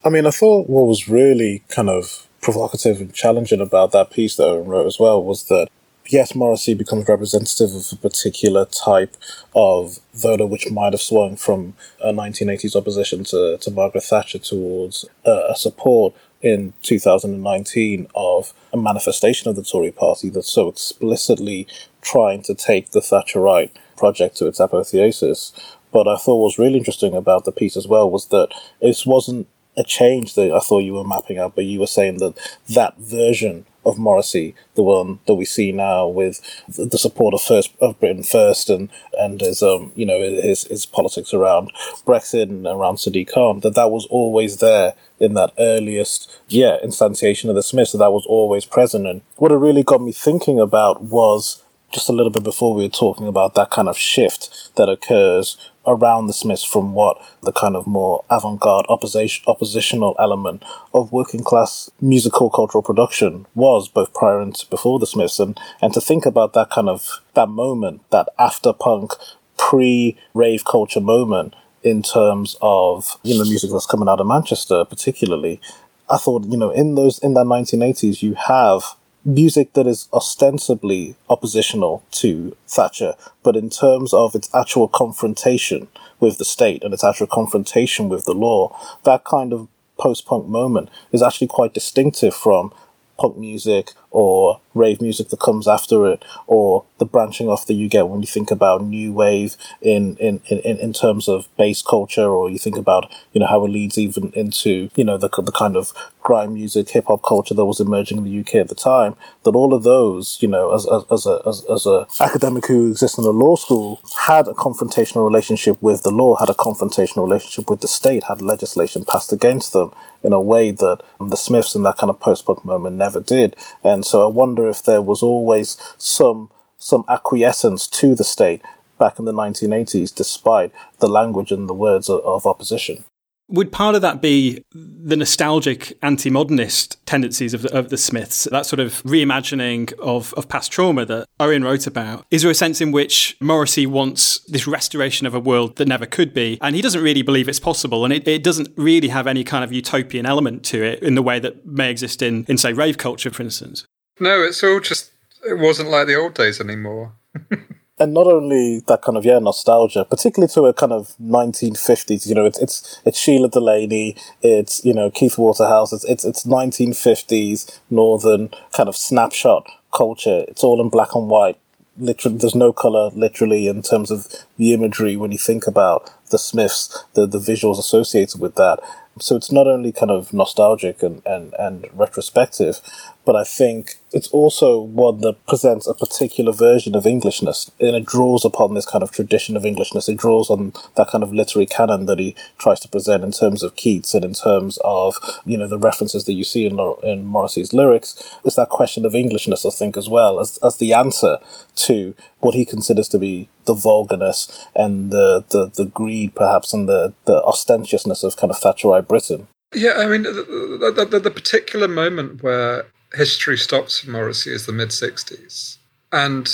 I 0.04 0.10
mean, 0.10 0.26
I 0.26 0.32
thought 0.32 0.70
what 0.70 0.88
was 0.88 1.08
really 1.10 1.64
kind 1.70 1.90
of 1.90 2.25
provocative 2.46 3.02
and 3.02 3.12
challenging 3.12 3.60
about 3.60 3.92
that 3.92 4.12
piece 4.12 4.36
that 4.36 4.46
Owen 4.46 4.68
wrote 4.68 4.86
as 4.86 5.00
well 5.00 5.22
was 5.22 5.46
that 5.46 5.68
yes, 6.06 6.36
Morrissey 6.36 6.76
becomes 6.76 7.08
representative 7.08 7.74
of 7.74 7.88
a 7.92 7.96
particular 7.96 8.66
type 8.66 9.18
of 9.56 10.00
voter 10.14 10.46
which 10.46 10.70
might 10.70 10.94
have 10.94 11.02
swung 11.02 11.36
from 11.36 11.74
a 12.00 12.14
1980s 12.14 12.76
opposition 12.76 13.24
to, 13.24 13.58
to 13.58 13.72
Margaret 13.72 14.04
Thatcher 14.04 14.38
towards 14.38 15.06
uh, 15.26 15.48
a 15.50 15.56
support 15.56 16.14
in 16.40 16.74
2019 16.84 18.06
of 18.14 18.54
a 18.72 18.78
manifestation 18.78 19.50
of 19.50 19.56
the 19.56 19.64
Tory 19.64 19.92
party 19.92 20.30
that's 20.30 20.52
so 20.52 20.68
explicitly 20.68 21.68
trying 22.04 22.44
to 22.44 22.54
take 22.54 22.92
the 22.92 23.00
Thatcherite 23.00 23.72
project 23.98 24.38
to 24.38 24.46
its 24.46 24.60
apotheosis. 24.60 25.52
But 25.92 26.08
I 26.08 26.18
thought 26.18 26.38
what 26.38 26.46
was 26.46 26.60
really 26.60 26.78
interesting 26.78 27.16
about 27.16 27.46
the 27.46 27.52
piece 27.52 27.76
as 27.76 27.88
well 27.88 28.12
was 28.12 28.28
that 28.28 28.50
it 28.82 29.02
wasn't 29.08 29.48
a 29.78 29.84
change 29.84 30.36
that 30.36 30.52
I 30.52 30.60
thought 30.60 30.80
you 30.80 30.94
were 30.94 31.04
mapping 31.04 31.38
out, 31.38 31.56
but 31.56 31.66
you 31.66 31.80
were 31.80 31.88
saying 31.88 32.18
that 32.20 32.38
that 32.70 32.98
version 32.98 33.66
of 33.86 34.00
Morrissey, 34.00 34.56
the 34.74 34.82
one 34.82 35.20
that 35.28 35.36
we 35.36 35.46
see 35.46 35.72
now 35.72 36.08
with 36.08 36.42
the 36.68 36.98
support 36.98 37.34
of 37.34 37.42
first 37.42 37.72
of 37.80 38.00
Britain 38.00 38.24
first 38.24 38.70
and 38.70 38.90
and 39.20 39.42
his 39.42 39.62
um 39.62 39.92
you 39.96 40.06
know 40.06 40.20
his 40.20 40.64
his 40.64 40.86
politics 40.86 41.34
around 41.34 41.72
Brexit 42.06 42.44
and 42.44 42.66
around 42.66 42.96
Sadiq 42.96 43.32
Khan, 43.32 43.60
that 43.60 43.76
that 43.76 43.92
was 43.92 44.08
always 44.08 44.58
there 44.58 44.96
in 45.20 45.36
that 45.36 45.54
earliest 45.60 46.40
yeah 46.48 46.78
instantiation 46.84 47.50
of 47.50 47.56
the 47.56 47.64
Smiths, 47.64 47.92
so 47.92 47.98
that 48.00 48.12
was 48.12 48.26
always 48.26 48.66
present. 48.66 49.06
And 49.06 49.22
what 49.38 49.52
it 49.52 49.58
really 49.58 49.84
got 49.84 50.02
me 50.02 50.12
thinking 50.12 50.60
about 50.60 51.04
was 51.04 51.64
just 51.96 52.10
a 52.10 52.14
little 52.14 52.30
bit 52.30 52.44
before 52.44 52.76
we 52.76 52.84
were 52.84 52.90
talking 52.90 53.26
about 53.26 53.56
that 53.56 53.72
kind 53.72 53.88
of 53.88 53.98
shift 53.98 54.70
that 54.76 54.90
occurs 54.90 55.58
around 55.88 56.28
the 56.28 56.34
Smiths 56.34 56.64
from 56.64 56.94
what 56.94 57.18
the 57.42 57.54
kind 57.54 57.76
of 57.76 57.88
more 57.88 58.24
avant-garde 58.30 58.86
opposition, 58.90 59.44
oppositional 59.48 60.14
element 60.20 60.62
of 60.94 61.14
working 61.14 61.42
class 61.42 61.90
musical 62.02 62.50
cultural 62.50 62.82
production 62.82 63.46
was 63.56 63.88
both 63.88 64.14
prior 64.14 64.42
and 64.42 64.62
before 64.70 65.00
the 65.00 65.08
Smiths 65.08 65.40
and, 65.40 65.58
and 65.82 65.94
to 65.94 66.02
think 66.02 66.26
about 66.26 66.52
that 66.54 66.70
kind 66.70 66.90
of 66.90 67.22
that 67.34 67.48
moment, 67.48 68.02
that 68.12 68.28
after 68.38 68.74
punk 68.74 69.14
pre 69.58 70.18
rave 70.34 70.66
culture 70.66 71.00
moment 71.02 71.56
in 71.82 72.04
terms 72.04 72.58
of, 72.62 73.18
you 73.24 73.38
know, 73.38 73.46
music 73.46 73.72
that's 73.72 73.86
coming 73.86 74.10
out 74.10 74.20
of 74.20 74.28
Manchester 74.28 74.84
particularly. 74.84 75.62
I 76.10 76.18
thought, 76.18 76.44
you 76.46 76.58
know, 76.58 76.72
in 76.72 76.96
those 76.96 77.20
in 77.20 77.36
that 77.36 77.46
nineteen 77.46 77.82
eighties 77.82 78.22
you 78.22 78.34
have 78.34 78.84
music 79.26 79.74
that 79.74 79.88
is 79.88 80.08
ostensibly 80.14 81.16
oppositional 81.30 82.04
to 82.12 82.56
Thatcher, 82.68 83.16
but 83.44 83.56
in 83.56 83.70
terms 83.70 84.14
of 84.14 84.36
its 84.36 84.54
actual 84.54 84.88
confrontation 84.88 85.88
with 86.20 86.38
the 86.38 86.46
state 86.46 86.84
and 86.84 86.94
its 86.94 87.04
actual 87.04 87.28
confrontation 87.28 88.08
with 88.08 88.26
the 88.26 88.34
law, 88.34 88.78
that 89.04 89.24
kind 89.24 89.52
of 89.52 89.68
post 89.98 90.26
punk 90.26 90.48
moment 90.48 90.90
is 91.12 91.24
actually 91.24 91.48
quite 91.48 91.74
distinctive 91.74 92.36
from 92.36 92.72
punk 93.18 93.38
music 93.38 93.92
or 94.12 94.62
rave 94.74 95.02
music 95.02 95.30
that 95.30 95.40
comes 95.40 95.68
after 95.68 96.06
it, 96.06 96.24
or 96.48 96.86
the 97.00 97.06
branching 97.06 97.50
off 97.50 97.66
that 97.66 97.74
you 97.74 97.90
get 97.90 98.08
when 98.08 98.22
you 98.22 98.28
think 98.28 98.52
about 98.52 98.84
new 98.84 99.12
wave 99.12 99.58
in, 99.82 100.16
in, 100.18 100.42
in, 100.48 100.60
in 100.60 100.94
terms 100.94 101.28
of 101.28 101.48
bass 101.58 101.82
culture, 101.82 102.30
or 102.30 102.50
you 102.50 102.58
think 102.58 102.78
about, 102.78 103.12
you 103.34 103.40
know, 103.40 103.48
how 103.48 103.66
it 103.66 103.70
leads 103.70 103.98
even 103.98 104.32
into, 104.34 104.90
you 104.96 105.04
know, 105.04 105.18
the, 105.18 105.30
the 105.42 105.52
kind 105.52 105.76
of 105.76 105.92
grime 106.22 106.54
music, 106.54 106.90
hip 106.90 107.06
hop 107.08 107.24
culture 107.24 107.54
that 107.54 107.66
was 107.66 107.80
emerging 107.80 108.18
in 108.18 108.24
the 108.24 108.40
UK 108.40 108.56
at 108.56 108.70
the 108.70 108.76
time, 108.76 109.16
that 109.44 109.56
all 109.56 109.74
of 109.74 109.84
those, 109.84 110.38
you 110.42 110.48
know, 110.48 110.74
as, 110.74 110.86
as, 110.88 111.04
as 111.12 111.26
a, 111.26 111.42
as, 111.46 111.66
as 111.66 111.86
a 111.86 112.08
academic 112.22 112.68
who 112.68 112.90
exists 112.90 113.18
in 113.18 113.26
a 113.26 113.30
law 113.30 113.56
school, 113.56 114.02
had 114.26 114.48
a 114.48 114.54
confrontational 114.54 115.26
relationship 115.26 115.82
with 115.82 116.04
the 116.04 116.12
law, 116.12 116.36
had 116.36 116.50
a 116.50 116.54
confrontational 116.54 117.26
relationship 117.26 117.70
with 117.70 117.82
the 117.82 117.88
state, 117.88 118.24
had 118.24 118.42
legislation 118.42 119.04
passed 119.06 119.34
against 119.34 119.74
them 119.74 119.92
in 120.26 120.34
a 120.34 120.42
way 120.42 120.72
that 120.72 121.02
the 121.20 121.36
Smiths 121.36 121.76
in 121.76 121.84
that 121.84 121.98
kind 121.98 122.10
of 122.10 122.20
post-punk 122.20 122.66
moment 122.66 122.96
never 122.96 123.22
did. 123.22 123.56
And 123.84 124.06
so 124.06 124.24
I 124.24 124.32
wonder 124.32 124.68
if 124.68 124.84
there 124.84 125.02
was 125.02 125.22
always 125.22 125.78
some 125.98 126.50
some 126.78 127.06
acquiescence 127.08 127.88
to 127.88 128.14
the 128.16 128.24
state 128.24 128.62
back 129.00 129.18
in 129.18 129.26
the 129.26 129.34
1980s, 129.34 130.14
despite 130.14 130.72
the 131.00 131.08
language 131.08 131.52
and 131.52 131.68
the 131.68 131.74
words 131.74 132.10
of, 132.10 132.20
of 132.22 132.46
opposition. 132.46 133.06
Would 133.48 133.72
part 133.72 133.94
of 133.94 134.02
that 134.02 134.22
be 134.22 134.64
the 134.72 135.16
nostalgic 135.16 135.98
anti 136.02 136.32
modernist 136.32 137.06
tendencies 137.06 137.54
of 137.54 137.62
the, 137.62 137.78
of 137.78 137.90
the 137.90 137.98
Smiths, 137.98 138.46
that 138.46 138.66
sort 138.66 138.80
of 138.80 139.04
reimagining 139.04 139.94
of, 140.00 140.34
of 140.34 140.50
past 140.50 140.72
trauma 140.72 141.06
that 141.06 141.28
Owen 141.40 141.64
wrote 141.64 141.86
about? 141.86 142.26
Is 142.32 142.42
there 142.42 142.50
a 142.50 142.56
sense 142.56 142.82
in 142.82 142.92
which 142.92 143.38
Morrissey 143.40 143.86
wants 143.86 144.40
this 144.48 144.66
restoration 144.66 145.28
of 145.28 145.36
a 145.36 145.40
world 145.40 145.76
that 145.76 145.88
never 145.88 146.08
could 146.08 146.34
be? 146.34 146.58
And 146.60 146.76
he 146.76 146.82
doesn't 146.82 147.04
really 147.04 147.22
believe 147.22 147.48
it's 147.48 147.60
possible. 147.60 148.04
And 148.04 148.12
it, 148.12 148.28
it 148.28 148.44
doesn't 148.44 148.70
really 148.76 149.10
have 149.10 149.28
any 149.28 149.44
kind 149.44 149.64
of 149.64 149.72
utopian 149.72 150.26
element 150.26 150.64
to 150.66 150.84
it 150.84 151.04
in 151.04 151.14
the 151.14 151.22
way 151.22 151.40
that 151.40 151.66
may 151.68 151.92
exist 151.92 152.24
in, 152.24 152.46
in, 152.48 152.58
say, 152.58 152.74
rave 152.74 152.98
culture, 152.98 153.30
for 153.30 153.44
instance. 153.44 153.86
No, 154.20 154.42
it's 154.42 154.64
all 154.64 154.80
just, 154.80 155.12
it 155.48 155.60
wasn't 155.60 155.90
like 155.90 156.08
the 156.08 156.16
old 156.16 156.34
days 156.34 156.60
anymore. 156.60 157.14
and 158.00 158.14
not 158.14 158.28
only 158.28 158.80
that 158.88 159.02
kind 159.02 159.18
of 159.18 159.26
yeah 159.26 159.40
nostalgia, 159.40 160.06
particularly 160.06 160.52
to 160.54 160.66
a 160.66 160.74
kind 160.74 160.92
of 160.92 161.16
1950s. 161.22 162.28
You 162.28 162.36
know, 162.36 162.46
it's 162.46 162.60
it's 162.60 163.02
it's 163.06 163.20
Shelagh 163.20 163.52
Delaney, 163.52 164.16
it's 164.42 164.84
you 164.84 164.94
know 164.94 165.10
Keith 165.10 165.38
Waterhouse, 165.38 165.94
it's 165.94 166.04
it's 166.06 166.26
it's 166.26 166.46
1950s 166.46 167.80
northern 167.90 168.50
kind 168.74 168.90
of 168.90 168.96
snapshot 168.96 169.68
culture. 169.94 170.46
It's 170.48 170.64
all 170.64 170.82
in 170.82 170.90
black 170.90 171.16
and 171.16 171.30
white. 171.30 171.58
Literally, 171.98 172.38
there's 172.38 172.56
no 172.56 172.74
color. 172.74 173.10
Literally, 173.14 173.68
in 173.68 173.82
terms 173.82 174.12
of 174.12 174.28
the 174.58 174.74
imagery, 174.74 175.16
when 175.16 175.32
you 175.32 175.38
think 175.38 175.66
about 175.66 176.12
the 176.30 176.38
Smiths, 176.38 177.06
the 177.14 177.26
the 177.26 177.40
visuals 177.40 177.80
associated 177.80 178.42
with 178.42 178.56
that. 178.56 178.80
So 179.18 179.38
it's 179.38 179.52
not 179.52 179.66
only 179.66 179.94
kind 179.94 180.12
of 180.12 180.34
nostalgic 180.34 181.02
and, 181.02 181.22
and, 181.26 181.54
and 181.58 181.88
retrospective, 181.94 182.82
but 183.24 183.36
I 183.36 183.46
think 183.46 183.96
it's 184.12 184.28
also 184.28 184.80
one 184.80 185.22
that 185.22 185.46
presents 185.48 185.88
a 185.88 185.94
particular 185.94 186.52
version 186.52 186.96
of 186.96 187.06
Englishness, 187.06 187.72
and 187.80 187.96
it 187.96 188.06
draws 188.06 188.44
upon 188.44 188.74
this 188.74 188.86
kind 188.86 189.04
of 189.04 189.12
tradition 189.12 189.56
of 189.56 189.66
Englishness. 189.66 190.10
It 190.10 190.18
draws 190.18 190.50
on 190.50 190.74
that 190.96 191.08
kind 191.08 191.24
of 191.24 191.34
literary 191.34 191.66
canon 191.66 192.06
that 192.08 192.20
he 192.20 192.36
tries 192.58 192.82
to 192.82 192.90
present 192.90 193.24
in 193.24 193.32
terms 193.32 193.64
of 193.64 193.76
Keats 193.76 194.14
and 194.14 194.26
in 194.26 194.34
terms 194.34 194.78
of 194.84 195.16
you 195.46 195.58
know 195.58 195.68
the 195.68 195.80
references 195.80 196.26
that 196.26 196.34
you 196.34 196.44
see 196.44 196.66
in 196.66 196.78
in 197.04 197.26
Morrissey's 197.26 197.74
lyrics. 197.74 198.38
It's 198.44 198.58
that 198.58 198.70
question 198.70 199.06
of 199.06 199.16
Englishness, 199.16 199.66
I 199.66 199.70
think, 199.70 199.96
as 199.98 200.10
well 200.10 200.40
as 200.40 200.58
as 200.58 200.78
the 200.78 200.94
answer 200.94 201.40
to 201.88 202.16
what 202.40 202.54
he 202.54 202.66
considers 202.66 203.08
to 203.10 203.18
be 203.18 203.50
the 203.66 203.74
vulgarness 203.74 204.68
and 204.76 205.12
the 205.12 205.44
the, 205.50 205.72
the 205.76 205.86
greed, 205.86 206.36
perhaps, 206.36 206.74
and 206.74 206.88
the 206.88 207.14
the 207.26 207.42
ostentiousness 207.44 208.24
of 208.24 208.38
kind 208.38 208.52
of 208.52 208.60
Thatcherite 208.60 209.08
Britain. 209.08 209.48
Yeah, 209.74 209.94
I 209.98 210.08
mean, 210.08 210.24
the, 210.24 210.94
the, 210.96 211.06
the, 211.06 211.20
the 211.20 211.32
particular 211.32 211.88
moment 211.88 212.42
where 212.42 212.86
history 213.14 213.58
stops 213.58 214.00
for 214.00 214.12
Morrissey 214.12 214.54
is 214.54 214.66
the 214.66 214.72
mid 214.72 214.90
60s. 214.90 215.78
And 216.12 216.48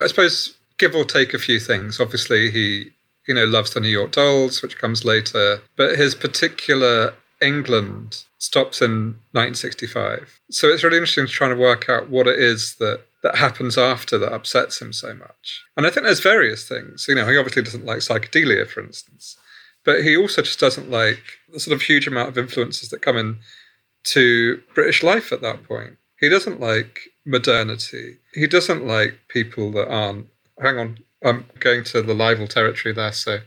I 0.00 0.06
suppose, 0.06 0.54
give 0.78 0.94
or 0.94 1.04
take 1.04 1.34
a 1.34 1.38
few 1.38 1.58
things, 1.58 2.00
obviously 2.00 2.50
he, 2.50 2.90
you 3.26 3.34
know, 3.34 3.44
loves 3.44 3.74
the 3.74 3.80
New 3.80 3.88
York 3.88 4.12
Dolls, 4.12 4.62
which 4.62 4.78
comes 4.78 5.04
later, 5.04 5.60
but 5.76 5.98
his 5.98 6.14
particular 6.14 7.14
England 7.40 8.24
stops 8.38 8.80
in 8.80 9.16
1965. 9.32 10.40
So 10.50 10.68
it's 10.68 10.82
really 10.82 10.96
interesting 10.96 11.26
to 11.26 11.32
try 11.32 11.48
to 11.48 11.54
work 11.54 11.88
out 11.88 12.08
what 12.08 12.26
it 12.26 12.38
is 12.38 12.76
that 12.76 13.02
that 13.22 13.36
happens 13.36 13.76
after 13.76 14.16
that 14.18 14.32
upsets 14.32 14.80
him 14.80 14.92
so 14.92 15.14
much. 15.14 15.64
And 15.76 15.86
I 15.86 15.90
think 15.90 16.04
there's 16.04 16.20
various 16.20 16.68
things. 16.68 17.06
You 17.08 17.16
know, 17.16 17.26
he 17.26 17.36
obviously 17.36 17.62
doesn't 17.62 17.84
like 17.84 17.98
psychedelia, 17.98 18.66
for 18.66 18.80
instance, 18.80 19.36
but 19.84 20.02
he 20.02 20.16
also 20.16 20.42
just 20.42 20.60
doesn't 20.60 20.90
like 20.90 21.22
the 21.52 21.58
sort 21.58 21.74
of 21.74 21.82
huge 21.82 22.06
amount 22.06 22.28
of 22.28 22.38
influences 22.38 22.90
that 22.90 23.02
come 23.02 23.16
in 23.16 23.38
to 24.04 24.62
British 24.74 25.02
life 25.02 25.32
at 25.32 25.42
that 25.42 25.64
point. 25.64 25.96
He 26.20 26.28
doesn't 26.28 26.60
like 26.60 27.00
modernity. 27.24 28.18
He 28.34 28.46
doesn't 28.46 28.86
like 28.86 29.18
people 29.28 29.72
that 29.72 29.88
aren't. 29.88 30.28
Hang 30.60 30.78
on, 30.78 30.98
I'm 31.24 31.46
going 31.60 31.84
to 31.84 32.02
the 32.02 32.14
libel 32.14 32.48
territory 32.48 32.92
there, 32.92 33.12
so 33.12 33.38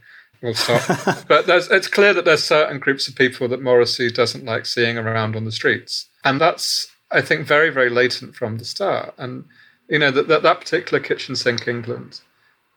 we'll 0.42 0.54
stop. 0.54 1.28
but 1.28 1.46
it's 1.48 1.88
clear 1.88 2.14
that 2.14 2.26
there's 2.26 2.44
certain 2.44 2.80
groups 2.80 3.08
of 3.08 3.16
people 3.16 3.48
that 3.48 3.62
Morrissey 3.62 4.12
doesn't 4.12 4.46
like 4.46 4.66
seeing 4.66 4.98
around 4.98 5.36
on 5.36 5.46
the 5.46 5.52
streets, 5.52 6.08
and 6.24 6.40
that's 6.40 6.88
I 7.12 7.22
think 7.22 7.46
very 7.46 7.70
very 7.70 7.90
latent 7.90 8.36
from 8.36 8.58
the 8.58 8.66
start. 8.66 9.14
And 9.18 9.46
you 9.88 10.00
know 10.00 10.12
that 10.12 10.28
that, 10.28 10.44
that 10.44 10.62
particular 10.62 11.02
kitchen 11.02 11.36
sink 11.36 11.68
England 11.68 12.22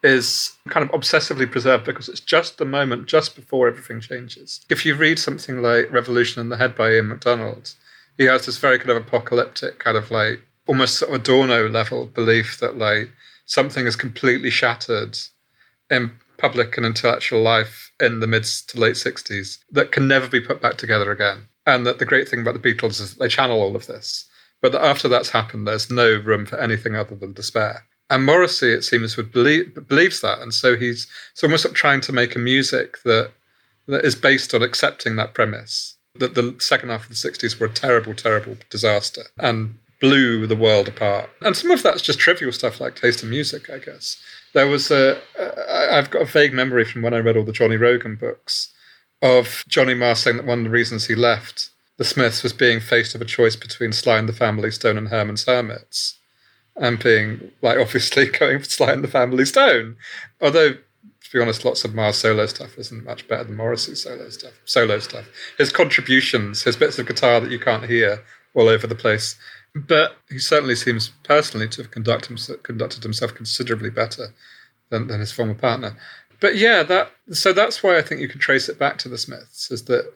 is 0.03 0.57
kind 0.69 0.85
of 0.89 0.93
obsessively 0.93 1.51
preserved 1.51 1.85
because 1.85 2.11
it's 2.11 2.21
just 2.21 2.59
the 2.59 2.65
moment 2.65 3.07
just 3.07 3.35
before 3.35 3.69
everything 3.69 4.01
changes. 4.01 4.61
If 4.69 4.85
you 4.85 4.95
read 4.95 5.19
something 5.19 5.63
like 5.63 5.91
Revolution 5.91 6.43
in 6.43 6.51
the 6.51 6.59
Head 6.59 6.77
by 6.77 6.93
Ian 6.93 7.09
MacDonald, 7.09 7.73
he 8.19 8.25
has 8.25 8.45
this 8.45 8.59
very 8.59 8.79
kind 8.79 8.91
of 8.91 8.99
apocalyptic 8.99 9.79
kind 9.79 9.97
of 9.97 10.11
like 10.11 10.43
almost 10.67 10.99
sort 10.99 11.11
of 11.11 11.21
Adorno 11.21 11.69
level 11.69 12.07
belief 12.07 12.61
that 12.61 12.77
like 12.77 13.11
something 13.47 13.87
is 13.87 13.97
completely 13.97 14.51
shattered 14.51 15.19
in 15.91 16.13
public 16.39 16.77
and 16.77 16.87
intellectual 16.87 17.43
life 17.43 17.93
in 18.01 18.21
the 18.21 18.27
mid 18.27 18.45
to 18.45 18.81
late 18.81 18.97
60s 18.97 19.59
that 19.71 19.93
can 19.93 20.09
never 20.09 20.29
be 20.29 20.41
put 20.41 20.61
back 20.61 20.77
together 20.77 21.11
again. 21.11 21.49
And 21.67 21.87
that 21.87 21.99
the 21.99 22.05
great 22.05 22.29
thing 22.29 22.41
about 22.41 22.61
the 22.61 22.75
Beatles 22.75 23.01
is 23.01 23.15
they 23.15 23.29
channel 23.29 23.61
all 23.61 23.77
of 23.77 23.87
this. 23.87 24.27
But 24.61 24.73
that 24.73 24.85
after 24.85 25.09
that's 25.09 25.31
happened, 25.31 25.67
there's 25.67 25.91
no 25.91 26.17
room 26.17 26.47
for 26.47 26.59
anything 26.59 26.97
other 26.97 27.15
than 27.15 27.33
despair. 27.33 27.85
And 28.11 28.25
Morrissey, 28.25 28.73
it 28.73 28.83
seems, 28.83 29.17
would 29.17 29.33
believe 29.33 29.89
believes 29.89 30.21
that, 30.21 30.41
and 30.41 30.53
so 30.53 30.77
he's 30.77 31.07
so 31.33 31.47
almost 31.47 31.73
trying 31.75 32.03
to 32.03 32.13
make 32.13 32.37
a 32.37 32.39
music 32.39 33.03
that 33.05 33.31
that 33.87 34.05
is 34.05 34.15
based 34.15 34.55
on 34.55 34.63
accepting 34.63 35.17
that 35.17 35.35
premise 35.35 35.97
that 36.15 36.35
the 36.35 36.55
second 36.59 36.91
half 36.91 37.03
of 37.03 37.09
the 37.09 37.15
60s 37.15 37.59
were 37.59 37.67
a 37.67 37.73
terrible, 37.73 38.15
terrible 38.15 38.57
disaster 38.71 39.25
and 39.39 39.77
blew 40.01 40.47
the 40.47 40.57
world 40.57 40.89
apart. 40.89 41.29
And 41.41 41.57
some 41.57 41.71
of 41.71 41.83
that's 41.83 42.03
just 42.03 42.19
trivial 42.19 42.53
stuff 42.53 42.81
like 42.81 42.95
taste 42.95 43.23
in 43.23 43.31
music, 43.31 43.69
I 43.69 43.79
guess. 43.79 44.23
There 44.55 44.67
was 44.67 44.91
a, 44.91 45.21
I've 45.91 46.11
got 46.11 46.23
a 46.23 46.27
vague 46.27 46.53
memory 46.53 46.85
from 46.85 47.03
when 47.03 47.15
I 47.15 47.19
read 47.19 47.37
all 47.37 47.45
the 47.45 47.53
Johnny 47.53 47.77
Rogan 47.77 48.17
books 48.17 48.73
of 49.21 49.65
Johnny 49.69 49.95
Marr 49.95 50.15
saying 50.15 50.37
that 50.39 50.47
one 50.47 50.61
of 50.61 50.65
the 50.65 50.71
reasons 50.71 51.07
he 51.07 51.15
left 51.15 51.71
the 51.97 52.05
Smiths 52.05 52.43
was 52.43 52.53
being 52.53 52.81
faced 52.81 53.13
with 53.13 53.23
a 53.23 53.27
choice 53.27 53.55
between 53.55 53.93
Sly 53.93 54.19
and 54.19 54.29
the 54.29 54.33
Family 54.33 54.73
Stone 54.73 54.99
and 54.99 55.09
Herman's 55.09 55.45
Hermits. 55.45 56.19
And 56.77 56.99
being, 56.99 57.53
like, 57.63 57.79
obviously 57.81 58.27
going 58.27 58.59
for 58.59 58.65
Sly 58.65 58.93
and 58.93 59.05
the 59.05 59.09
Family 59.09 59.45
Stone. 59.45 59.97
Although 60.41 60.75
to 61.25 61.33
be 61.33 61.41
honest, 61.41 61.65
lots 61.65 61.85
of 61.85 61.95
Marr's 61.95 62.17
solo 62.17 62.47
stuff 62.47 62.77
isn't 62.79 63.05
much 63.05 63.27
better 63.27 63.45
than 63.45 63.57
Morrissey's 63.57 64.03
solo 64.03 64.29
stuff. 64.29 64.53
Solo 64.67 64.99
stuff. 64.99 65.27
His 65.57 65.73
contributions, 65.73 66.63
his 66.63 66.77
bits 66.77 66.99
of 66.99 67.07
guitar 67.07 67.41
that 67.41 67.51
you 67.51 67.59
can't 67.59 67.85
hear 67.85 68.23
all 68.55 68.69
over 68.69 68.87
the 68.87 68.95
place. 68.95 69.37
But 69.75 70.17
he 70.29 70.39
certainly 70.39 70.77
seems 70.77 71.09
personally 71.25 71.69
to 71.69 71.83
have 71.83 71.91
conduct 71.91 72.31
conducted 72.63 73.03
himself 73.03 73.35
considerably 73.35 73.91
better 73.91 74.29
than, 74.91 75.09
than 75.09 75.21
his 75.21 75.33
former 75.33 75.55
partner. 75.55 75.97
But 76.41 76.57
yeah, 76.57 76.83
that 76.85 77.11
so 77.33 77.53
that's 77.53 77.83
why 77.83 77.97
I 77.97 78.03
think 78.03 78.21
you 78.21 78.29
can 78.29 78.41
trace 78.41 78.69
it 78.69 78.79
back 78.79 78.99
to 78.99 79.09
the 79.09 79.19
Smiths, 79.19 79.71
is 79.71 79.85
that 79.85 80.13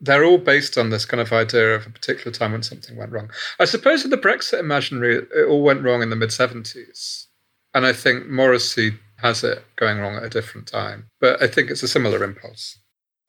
they're 0.00 0.24
all 0.24 0.38
based 0.38 0.76
on 0.76 0.90
this 0.90 1.04
kind 1.04 1.20
of 1.20 1.32
idea 1.32 1.74
of 1.74 1.86
a 1.86 1.90
particular 1.90 2.30
time 2.30 2.52
when 2.52 2.62
something 2.62 2.96
went 2.96 3.12
wrong. 3.12 3.30
I 3.58 3.64
suppose 3.64 4.04
in 4.04 4.10
the 4.10 4.16
Brexit 4.16 4.58
imaginary, 4.58 5.16
it 5.16 5.48
all 5.48 5.62
went 5.62 5.82
wrong 5.82 6.02
in 6.02 6.10
the 6.10 6.16
mid 6.16 6.30
70s. 6.30 7.26
And 7.74 7.86
I 7.86 7.92
think 7.92 8.26
Morrissey 8.26 8.94
has 9.16 9.44
it 9.44 9.64
going 9.76 9.98
wrong 9.98 10.16
at 10.16 10.24
a 10.24 10.28
different 10.28 10.66
time. 10.66 11.08
But 11.20 11.42
I 11.42 11.46
think 11.46 11.70
it's 11.70 11.82
a 11.82 11.88
similar 11.88 12.22
impulse. 12.22 12.78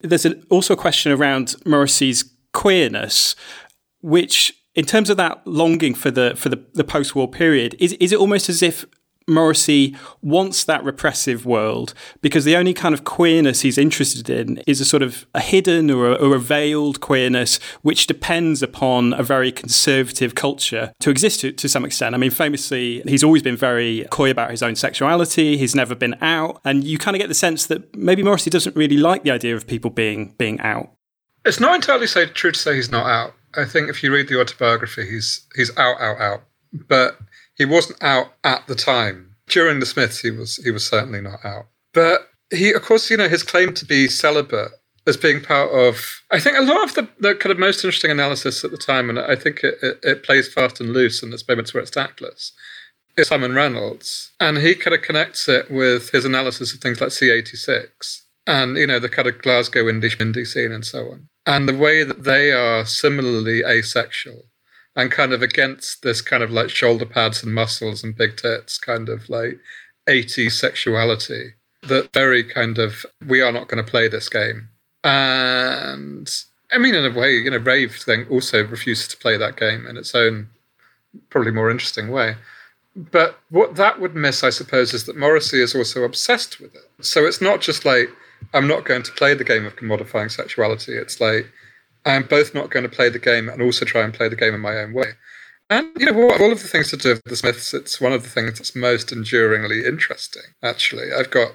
There's 0.00 0.24
an, 0.24 0.44
also 0.50 0.74
a 0.74 0.76
question 0.76 1.12
around 1.12 1.56
Morrissey's 1.66 2.24
queerness, 2.52 3.34
which, 4.00 4.52
in 4.78 4.84
terms 4.84 5.10
of 5.10 5.16
that 5.16 5.44
longing 5.44 5.92
for 5.92 6.12
the 6.12 6.34
for 6.36 6.48
the, 6.48 6.62
the 6.74 6.84
post 6.84 7.16
war 7.16 7.28
period, 7.28 7.74
is 7.80 7.94
is 7.94 8.12
it 8.12 8.18
almost 8.20 8.48
as 8.48 8.62
if 8.62 8.86
Morrissey 9.26 9.96
wants 10.22 10.62
that 10.64 10.84
repressive 10.84 11.44
world 11.44 11.94
because 12.22 12.44
the 12.44 12.56
only 12.56 12.72
kind 12.72 12.94
of 12.94 13.02
queerness 13.02 13.62
he's 13.62 13.76
interested 13.76 14.30
in 14.30 14.58
is 14.68 14.80
a 14.80 14.84
sort 14.84 15.02
of 15.02 15.26
a 15.34 15.40
hidden 15.40 15.90
or 15.90 16.12
a, 16.12 16.14
or 16.14 16.36
a 16.36 16.38
veiled 16.38 17.00
queerness 17.00 17.58
which 17.82 18.06
depends 18.06 18.62
upon 18.62 19.12
a 19.14 19.22
very 19.24 19.50
conservative 19.50 20.36
culture 20.36 20.92
to 21.00 21.10
exist 21.10 21.40
to, 21.40 21.50
to 21.50 21.68
some 21.68 21.84
extent. 21.84 22.14
I 22.14 22.18
mean, 22.18 22.30
famously, 22.30 23.02
he's 23.02 23.24
always 23.24 23.42
been 23.42 23.56
very 23.56 24.06
coy 24.12 24.30
about 24.30 24.52
his 24.52 24.62
own 24.62 24.76
sexuality. 24.76 25.58
He's 25.58 25.74
never 25.74 25.96
been 25.96 26.14
out, 26.22 26.60
and 26.64 26.84
you 26.84 26.98
kind 26.98 27.16
of 27.16 27.20
get 27.20 27.28
the 27.28 27.34
sense 27.34 27.66
that 27.66 27.96
maybe 27.96 28.22
Morrissey 28.22 28.48
doesn't 28.48 28.76
really 28.76 28.96
like 28.96 29.24
the 29.24 29.32
idea 29.32 29.56
of 29.56 29.66
people 29.66 29.90
being 29.90 30.36
being 30.38 30.60
out. 30.60 30.92
It's 31.44 31.58
not 31.58 31.74
entirely 31.74 32.06
so 32.06 32.26
true 32.26 32.52
to 32.52 32.58
say 32.58 32.76
he's 32.76 32.92
not 32.92 33.06
out. 33.06 33.34
I 33.56 33.64
think 33.64 33.88
if 33.88 34.02
you 34.02 34.12
read 34.12 34.28
the 34.28 34.40
autobiography, 34.40 35.08
he's 35.08 35.46
he's 35.54 35.76
out, 35.76 36.00
out, 36.00 36.20
out 36.20 36.42
but 36.72 37.18
he 37.56 37.64
wasn't 37.64 38.02
out 38.02 38.32
at 38.44 38.66
the 38.66 38.74
time. 38.74 39.34
During 39.48 39.80
the 39.80 39.86
Smiths, 39.86 40.20
he 40.20 40.30
was 40.30 40.56
he 40.56 40.70
was 40.70 40.86
certainly 40.86 41.20
not 41.20 41.44
out. 41.44 41.66
But 41.94 42.28
he, 42.50 42.72
of 42.72 42.82
course, 42.82 43.10
you 43.10 43.16
know, 43.16 43.28
his 43.28 43.42
claim 43.42 43.74
to 43.74 43.84
be 43.84 44.08
celibate 44.08 44.72
as 45.06 45.16
being 45.16 45.40
part 45.40 45.70
of, 45.72 46.22
I 46.30 46.38
think, 46.38 46.56
a 46.56 46.62
lot 46.62 46.84
of 46.84 46.94
the, 46.94 47.08
the 47.18 47.34
kind 47.34 47.50
of 47.50 47.58
most 47.58 47.82
interesting 47.82 48.10
analysis 48.10 48.62
at 48.62 48.70
the 48.70 48.76
time, 48.76 49.08
and 49.08 49.18
I 49.18 49.36
think 49.36 49.64
it, 49.64 49.76
it, 49.82 49.98
it 50.02 50.22
plays 50.22 50.52
fast 50.52 50.80
and 50.80 50.92
loose, 50.92 51.22
and 51.22 51.32
there's 51.32 51.48
moments 51.48 51.72
where 51.72 51.82
it's 51.82 51.90
tactless, 51.90 52.52
is 53.16 53.28
Simon 53.28 53.54
Reynolds. 53.54 54.32
And 54.38 54.58
he 54.58 54.74
kind 54.74 54.94
of 54.94 55.00
connects 55.00 55.48
it 55.48 55.70
with 55.70 56.10
his 56.10 56.26
analysis 56.26 56.74
of 56.74 56.80
things 56.80 57.00
like 57.00 57.10
C86 57.10 58.22
and, 58.46 58.76
you 58.76 58.86
know, 58.86 58.98
the 58.98 59.08
kind 59.08 59.28
of 59.28 59.40
Glasgow 59.40 59.84
indie, 59.84 60.14
indie 60.16 60.46
scene 60.46 60.72
and 60.72 60.84
so 60.84 61.10
on. 61.10 61.28
And 61.48 61.66
the 61.66 61.76
way 61.76 62.04
that 62.04 62.24
they 62.24 62.52
are 62.52 62.84
similarly 62.84 63.62
asexual 63.64 64.44
and 64.94 65.10
kind 65.10 65.32
of 65.32 65.40
against 65.40 66.02
this 66.02 66.20
kind 66.20 66.42
of 66.42 66.50
like 66.50 66.68
shoulder 66.68 67.06
pads 67.06 67.42
and 67.42 67.54
muscles 67.54 68.04
and 68.04 68.14
big 68.14 68.36
tits 68.36 68.76
kind 68.76 69.08
of 69.08 69.30
like 69.30 69.58
80 70.06 70.50
sexuality 70.50 71.54
that 71.84 72.12
very 72.12 72.44
kind 72.44 72.76
of 72.76 73.06
we 73.26 73.40
are 73.40 73.50
not 73.50 73.66
going 73.66 73.82
to 73.82 73.90
play 73.90 74.08
this 74.08 74.28
game. 74.28 74.68
And 75.02 76.30
i 76.70 76.76
mean 76.76 76.94
in 76.94 77.10
a 77.10 77.18
way 77.18 77.34
you 77.34 77.50
know 77.50 77.56
rave 77.56 78.04
then 78.06 78.26
also 78.28 78.62
refuses 78.66 79.08
to 79.08 79.16
play 79.16 79.38
that 79.38 79.56
game 79.56 79.86
in 79.86 79.96
its 79.96 80.14
own 80.14 80.50
probably 81.30 81.52
more 81.52 81.70
interesting 81.70 82.10
way. 82.10 82.36
But 82.94 83.38
what 83.48 83.76
that 83.76 84.00
would 84.00 84.14
miss 84.14 84.44
i 84.44 84.50
suppose 84.50 84.92
is 84.92 85.06
that 85.06 85.16
morrissey 85.16 85.62
is 85.62 85.74
also 85.74 86.02
obsessed 86.02 86.60
with 86.60 86.74
it. 86.74 86.90
So 87.00 87.24
it's 87.24 87.40
not 87.40 87.62
just 87.62 87.86
like 87.86 88.10
i'm 88.54 88.66
not 88.66 88.84
going 88.84 89.02
to 89.02 89.12
play 89.12 89.34
the 89.34 89.44
game 89.44 89.64
of 89.64 89.76
commodifying 89.76 90.30
sexuality 90.30 90.92
it's 90.92 91.20
like 91.20 91.46
I'm 92.08 92.24
both 92.24 92.54
not 92.54 92.70
going 92.70 92.84
to 92.84 92.88
play 92.88 93.08
the 93.08 93.18
game 93.18 93.48
and 93.48 93.60
also 93.60 93.84
try 93.84 94.02
and 94.02 94.14
play 94.14 94.28
the 94.28 94.36
game 94.36 94.54
in 94.54 94.60
my 94.60 94.76
own 94.76 94.92
way. 94.92 95.12
And 95.70 95.88
you 95.98 96.06
know, 96.06 96.30
of 96.30 96.40
all 96.40 96.52
of 96.52 96.62
the 96.62 96.68
things 96.68 96.90
to 96.90 96.96
do 96.96 97.10
with 97.10 97.24
the 97.24 97.36
Smiths, 97.36 97.74
it's 97.74 98.00
one 98.00 98.12
of 98.12 98.22
the 98.22 98.30
things 98.30 98.58
that's 98.58 98.74
most 98.74 99.12
enduringly 99.12 99.84
interesting. 99.84 100.42
Actually, 100.62 101.12
I've 101.12 101.30
got 101.30 101.52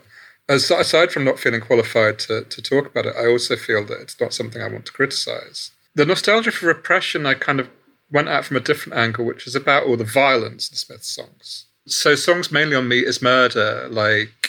aside 0.47 1.11
from 1.11 1.23
not 1.23 1.39
feeling 1.39 1.61
qualified 1.61 2.19
to, 2.19 2.43
to 2.43 2.61
talk 2.61 2.85
about 2.85 3.07
it, 3.07 3.15
I 3.17 3.27
also 3.27 3.55
feel 3.55 3.83
that 3.85 4.01
it's 4.01 4.19
not 4.19 4.33
something 4.33 4.61
I 4.61 4.67
want 4.67 4.85
to 4.85 4.91
criticize. 4.91 5.71
The 5.95 6.05
nostalgia 6.05 6.51
for 6.51 6.67
repression, 6.67 7.25
I 7.25 7.33
kind 7.33 7.59
of 7.59 7.69
went 8.11 8.27
at 8.27 8.45
from 8.45 8.57
a 8.57 8.59
different 8.59 8.99
angle, 8.99 9.25
which 9.25 9.47
is 9.47 9.55
about 9.55 9.85
all 9.85 9.97
the 9.97 10.03
violence 10.03 10.69
in 10.69 10.75
Smith's 10.75 11.07
songs. 11.07 11.65
So 11.87 12.13
songs 12.13 12.51
mainly 12.51 12.75
on 12.75 12.87
Meat 12.87 13.05
Is 13.05 13.21
Murder, 13.21 13.87
like 13.89 14.42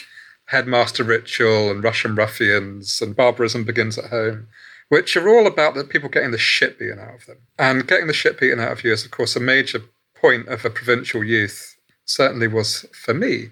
Headmaster 0.47 1.05
Ritual 1.05 1.71
and 1.71 1.83
Rusholme 1.83 2.17
Ruffians 2.17 3.01
and 3.01 3.17
Barbarism 3.17 3.65
Begins 3.65 3.99
at 3.99 4.11
Home, 4.11 4.49
which 4.89 5.17
are 5.17 5.29
all 5.29 5.47
about 5.47 5.75
the 5.75 5.85
people 5.85 6.09
getting 6.09 6.31
the 6.31 6.39
shit 6.39 6.79
beaten 6.79 6.99
out 6.99 7.15
of 7.15 7.27
them. 7.27 7.39
And 7.59 7.87
getting 7.87 8.07
the 8.07 8.13
shit 8.13 8.39
beaten 8.39 8.61
out 8.61 8.73
of 8.73 8.85
you 8.85 8.93
is, 8.93 9.05
of 9.05 9.11
course, 9.11 9.37
a 9.37 9.41
major 9.41 9.81
point 10.15 10.49
of 10.49 10.65
a 10.65 10.71
provincial 10.71 11.25
youth, 11.25 11.77
certainly 12.05 12.47
was 12.47 12.87
for 12.93 13.15
me. 13.15 13.51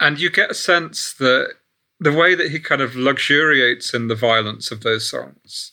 And 0.00 0.20
you 0.20 0.30
get 0.30 0.50
a 0.50 0.54
sense 0.54 1.14
that 1.14 1.54
the 2.00 2.12
way 2.12 2.34
that 2.34 2.50
he 2.50 2.60
kind 2.60 2.80
of 2.80 2.94
luxuriates 2.94 3.92
in 3.92 4.08
the 4.08 4.14
violence 4.14 4.70
of 4.70 4.82
those 4.82 5.08
songs, 5.08 5.72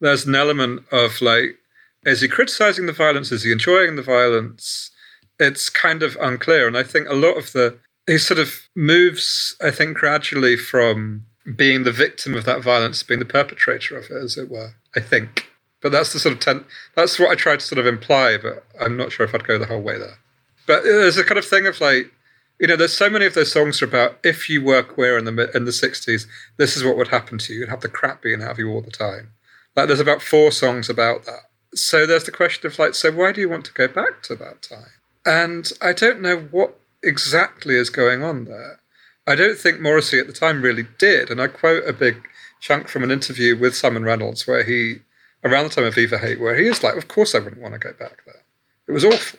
there's 0.00 0.26
an 0.26 0.34
element 0.34 0.84
of 0.90 1.20
like, 1.20 1.58
is 2.04 2.20
he 2.20 2.28
criticizing 2.28 2.86
the 2.86 2.92
violence? 2.92 3.32
Is 3.32 3.42
he 3.42 3.52
enjoying 3.52 3.96
the 3.96 4.02
violence? 4.02 4.90
It's 5.38 5.68
kind 5.68 6.02
of 6.02 6.16
unclear. 6.20 6.66
And 6.66 6.76
I 6.76 6.82
think 6.82 7.08
a 7.08 7.14
lot 7.14 7.36
of 7.36 7.52
the, 7.52 7.78
he 8.08 8.16
sort 8.16 8.40
of 8.40 8.68
moves, 8.74 9.54
I 9.62 9.70
think, 9.70 9.98
gradually 9.98 10.56
from 10.56 11.26
being 11.56 11.84
the 11.84 11.92
victim 11.92 12.34
of 12.34 12.44
that 12.46 12.62
violence, 12.62 13.00
to 13.00 13.06
being 13.06 13.20
the 13.20 13.26
perpetrator 13.26 13.98
of 13.98 14.04
it, 14.04 14.16
as 14.16 14.38
it 14.38 14.50
were. 14.50 14.74
I 14.96 15.00
think, 15.00 15.46
but 15.82 15.92
that's 15.92 16.14
the 16.14 16.18
sort 16.18 16.34
of 16.34 16.40
ten, 16.40 16.64
that's 16.96 17.18
what 17.18 17.30
I 17.30 17.34
tried 17.34 17.60
to 17.60 17.66
sort 17.66 17.78
of 17.78 17.86
imply, 17.86 18.38
but 18.38 18.64
I'm 18.80 18.96
not 18.96 19.12
sure 19.12 19.26
if 19.26 19.34
I'd 19.34 19.46
go 19.46 19.58
the 19.58 19.66
whole 19.66 19.82
way 19.82 19.98
there. 19.98 20.18
But 20.66 20.80
uh, 20.80 20.84
there's 20.84 21.18
a 21.18 21.24
kind 21.24 21.38
of 21.38 21.44
thing 21.44 21.66
of 21.66 21.80
like, 21.82 22.10
you 22.58 22.66
know, 22.66 22.76
there's 22.76 22.96
so 22.96 23.10
many 23.10 23.26
of 23.26 23.34
those 23.34 23.52
songs 23.52 23.82
about 23.82 24.18
if 24.24 24.48
you 24.48 24.64
were 24.64 24.82
queer 24.82 25.18
in 25.18 25.24
the 25.26 25.50
in 25.54 25.66
the 25.66 25.70
'60s, 25.70 26.26
this 26.56 26.76
is 26.76 26.84
what 26.84 26.96
would 26.96 27.08
happen 27.08 27.36
to 27.38 27.52
you. 27.52 27.60
You'd 27.60 27.68
have 27.68 27.82
the 27.82 27.88
crap 27.88 28.22
being 28.22 28.42
out 28.42 28.52
of 28.52 28.58
you 28.58 28.70
all 28.70 28.80
the 28.80 28.90
time. 28.90 29.32
Like 29.76 29.86
there's 29.86 30.00
about 30.00 30.22
four 30.22 30.50
songs 30.50 30.88
about 30.88 31.24
that. 31.26 31.50
So 31.74 32.06
there's 32.06 32.24
the 32.24 32.32
question 32.32 32.66
of 32.66 32.78
like, 32.78 32.94
so 32.94 33.12
why 33.12 33.32
do 33.32 33.42
you 33.42 33.48
want 33.50 33.66
to 33.66 33.72
go 33.74 33.86
back 33.86 34.22
to 34.24 34.34
that 34.36 34.62
time? 34.62 34.90
And 35.26 35.70
I 35.82 35.92
don't 35.92 36.22
know 36.22 36.38
what 36.50 36.78
exactly 37.02 37.74
is 37.74 37.90
going 37.90 38.22
on 38.22 38.44
there. 38.44 38.80
I 39.26 39.34
don't 39.34 39.58
think 39.58 39.80
Morrissey 39.80 40.18
at 40.18 40.26
the 40.26 40.32
time 40.32 40.62
really 40.62 40.86
did. 40.98 41.30
And 41.30 41.40
I 41.40 41.48
quote 41.48 41.86
a 41.86 41.92
big 41.92 42.26
chunk 42.60 42.88
from 42.88 43.04
an 43.04 43.10
interview 43.10 43.56
with 43.56 43.76
Simon 43.76 44.04
Reynolds 44.04 44.46
where 44.46 44.64
he, 44.64 45.00
around 45.44 45.64
the 45.64 45.70
time 45.70 45.84
of 45.84 45.94
Viva 45.94 46.18
Hate, 46.18 46.40
where 46.40 46.56
he 46.56 46.66
is 46.66 46.82
like, 46.82 46.96
of 46.96 47.08
course 47.08 47.34
I 47.34 47.38
wouldn't 47.38 47.62
want 47.62 47.74
to 47.74 47.78
go 47.78 47.92
back 47.92 48.24
there. 48.24 48.42
It 48.86 48.92
was 48.92 49.04
awful. 49.04 49.38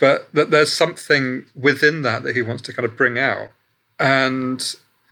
But 0.00 0.32
that 0.34 0.50
there's 0.50 0.72
something 0.72 1.46
within 1.54 2.02
that 2.02 2.22
that 2.24 2.36
he 2.36 2.42
wants 2.42 2.62
to 2.62 2.72
kind 2.72 2.86
of 2.86 2.96
bring 2.96 3.18
out. 3.18 3.50
And 3.98 4.62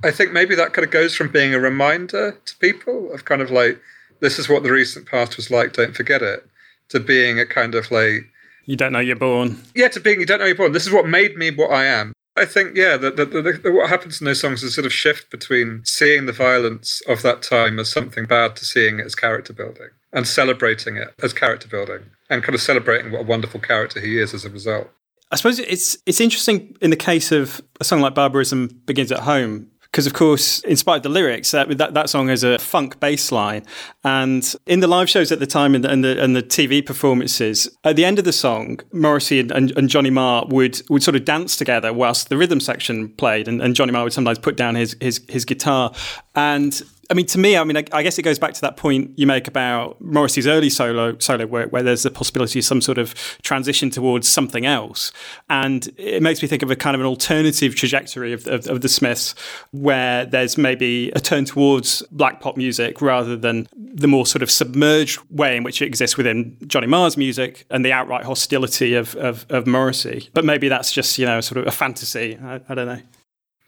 I 0.05 0.11
think 0.11 0.33
maybe 0.33 0.55
that 0.55 0.73
kind 0.73 0.85
of 0.85 0.91
goes 0.91 1.15
from 1.15 1.31
being 1.31 1.55
a 1.55 1.61
reminder 1.61 2.39
to 2.45 2.57
people 2.59 3.13
of 3.13 3.25
kind 3.25 3.41
of 3.41 3.51
like, 3.51 3.81
this 4.21 4.39
is 4.39 4.49
what 4.49 4.63
the 4.63 4.73
recent 4.73 5.07
past 5.07 5.37
was 5.37 5.51
like, 5.51 5.73
don't 5.73 5.97
forget 5.97 6.23
it, 6.23 6.47
to 6.89 7.01
being 7.01 7.39
a 7.39 7.47
kind 7.47 7.75
of 7.75 7.91
like, 7.91 8.27
you 8.67 8.77
don't 8.77 8.93
know 8.93 9.01
you're 9.01 9.17
born. 9.17 9.63
Yeah, 9.75 9.89
to 9.89 10.01
being 10.01 10.21
you 10.21 10.27
don't 10.27 10.41
know 10.41 10.47
you're 10.47 10.55
born. 10.55 10.73
This 10.73 10.87
is 10.87 10.93
what 10.93 11.07
made 11.07 11.37
me 11.37 11.51
what 11.51 11.71
I 11.71 11.87
am. 11.87 12.13
I 12.39 12.45
think, 12.45 12.77
yeah, 12.77 12.99
that, 12.99 13.63
what 13.65 13.89
happens 13.89 14.21
in 14.21 14.27
those 14.27 14.41
songs 14.41 14.63
is 14.63 14.75
sort 14.75 14.85
of 14.85 14.93
shift 14.93 15.31
between 15.31 15.81
seeing 15.87 16.27
the 16.27 16.33
violence 16.33 17.01
of 17.09 17.23
that 17.23 17.41
time 17.41 17.79
as 17.79 17.91
something 17.91 18.27
bad 18.27 18.57
to 18.57 18.65
seeing 18.67 18.99
it 18.99 19.07
as 19.07 19.15
character 19.15 19.55
building 19.55 19.89
and 20.13 20.29
celebrating 20.29 20.97
it 20.97 21.15
as 21.23 21.33
character 21.33 21.67
building 21.67 22.03
and 22.29 22.43
kind 22.43 22.55
of 22.55 22.61
celebrating 22.61 23.11
what 23.11 23.23
a 23.23 23.25
wonderful 23.25 23.59
character 23.59 24.01
he 24.01 24.19
is 24.19 24.35
as 24.35 24.45
a 24.45 24.51
result. 24.51 24.91
I 25.33 25.37
suppose 25.37 25.59
it's 25.59 25.97
it's 26.07 26.21
interesting 26.21 26.77
in 26.81 26.91
the 26.91 26.97
case 26.97 27.33
of 27.33 27.61
a 27.81 27.85
song 27.85 28.01
like 28.01 28.15
Barbarism 28.15 28.83
Begins 28.87 29.11
at 29.11 29.21
Home 29.21 29.69
because 29.97 30.07
of 30.07 30.13
course, 30.13 30.61
in 30.65 30.77
spite 30.77 30.99
of 30.99 31.03
the 31.05 31.09
lyrics, 31.09 31.53
that, 31.53 31.79
that, 31.79 31.95
that 31.95 32.11
song 32.11 32.29
has 32.29 32.45
a 32.45 32.59
funk 32.59 33.01
bass 33.01 33.33
line. 33.33 33.65
And 34.05 34.55
in 34.67 34.81
the 34.81 34.87
live 34.87 35.09
shows 35.09 35.33
at 35.33 35.41
the 35.41 35.47
time 35.47 35.75
and 35.75 35.83
the, 35.83 35.89
and 35.89 36.05
the, 36.05 36.23
and 36.23 36.37
the 36.37 36.43
TV 36.43 36.85
performances, 36.85 37.67
at 37.83 37.97
the 37.97 38.05
end 38.05 38.19
of 38.19 38.27
the 38.27 38.33
song, 38.33 38.81
Morrissey 38.93 39.41
and, 39.41 39.51
and, 39.51 39.71
and, 39.71 39.89
Johnny 39.89 40.11
Marr 40.11 40.45
would, 40.49 40.83
would 40.91 41.03
sort 41.03 41.17
of 41.17 41.25
dance 41.25 41.57
together 41.57 41.95
whilst 41.95 42.29
the 42.29 42.37
rhythm 42.37 42.61
section 42.61 43.09
played. 43.09 43.49
And, 43.49 43.63
and 43.63 43.75
Johnny 43.75 43.91
Marr 43.91 44.05
would 44.05 44.13
sometimes 44.13 44.39
put 44.39 44.59
down 44.59 44.75
his, 44.75 44.95
his, 45.01 45.25
his 45.31 45.47
guitar. 45.47 45.95
And 46.35 46.83
I 47.11 47.15
mean, 47.15 47.27
to 47.27 47.39
me, 47.39 47.57
I 47.57 47.65
mean, 47.65 47.77
I, 47.77 47.85
I, 47.93 48.03
guess 48.03 48.19
it 48.19 48.23
goes 48.23 48.39
back 48.39 48.55
to 48.55 48.61
that 48.63 48.77
point 48.77 49.13
you 49.17 49.27
make 49.27 49.47
about 49.47 50.01
Morrissey's 50.01 50.47
early 50.47 50.71
solo 50.71 51.17
solo 51.19 51.47
work, 51.47 51.73
where 51.73 51.83
there's 51.83 52.03
the 52.03 52.11
possibility 52.11 52.59
of 52.59 52.65
some 52.65 52.81
sort 52.81 52.99
of 52.99 53.15
transition 53.43 53.91
towards 53.91 54.29
something 54.29 54.67
else, 54.67 55.13
and 55.49 55.89
it 55.97 56.23
makes 56.23 56.43
me 56.43 56.49
think 56.49 56.63
of 56.63 56.71
a 56.71 56.77
kind 56.77 56.95
of 56.95 57.01
an 57.01 57.07
alternative 57.07 57.75
trajectory 57.75 58.33
of, 58.33 58.47
of, 58.47 58.67
of 58.67 58.81
the 58.81 58.89
Smiths, 58.89 59.35
where 59.71 60.27
there's 60.27 60.59
maybe 60.59 61.11
a 61.11 61.21
turn 61.21 61.45
towards 61.45 62.03
black 62.11 62.41
pop 62.41 62.57
music 62.57 63.01
rather 63.01 63.37
than 63.37 63.69
the 63.77 64.09
more 64.09 64.27
sort 64.27 64.43
of 64.43 64.51
submerged 64.51 65.21
way 65.31 65.57
in 65.57 65.63
which 65.63 65.81
it 65.81 65.87
exists 65.87 66.17
within 66.17 66.57
Johnny 66.67 66.87
Marr's 66.87 67.17
music 67.17 67.65
and 67.71 67.85
the 67.85 67.93
outright 67.93 68.25
hostility 68.25 68.95
of, 68.95 69.15
of, 69.17 69.47
of 69.49 69.67
Morrissey. 69.67 70.29
But 70.35 70.45
maybe 70.45 70.69
that's 70.69 70.93
just 70.93 71.19
you 71.19 71.27
know 71.27 71.41
sort 71.41 71.59
of 71.59 71.67
a 71.67 71.73
fantasy. 71.73 72.39
I, 72.43 72.61
I 72.69 72.75
don't 72.75 72.87
know. 72.87 73.01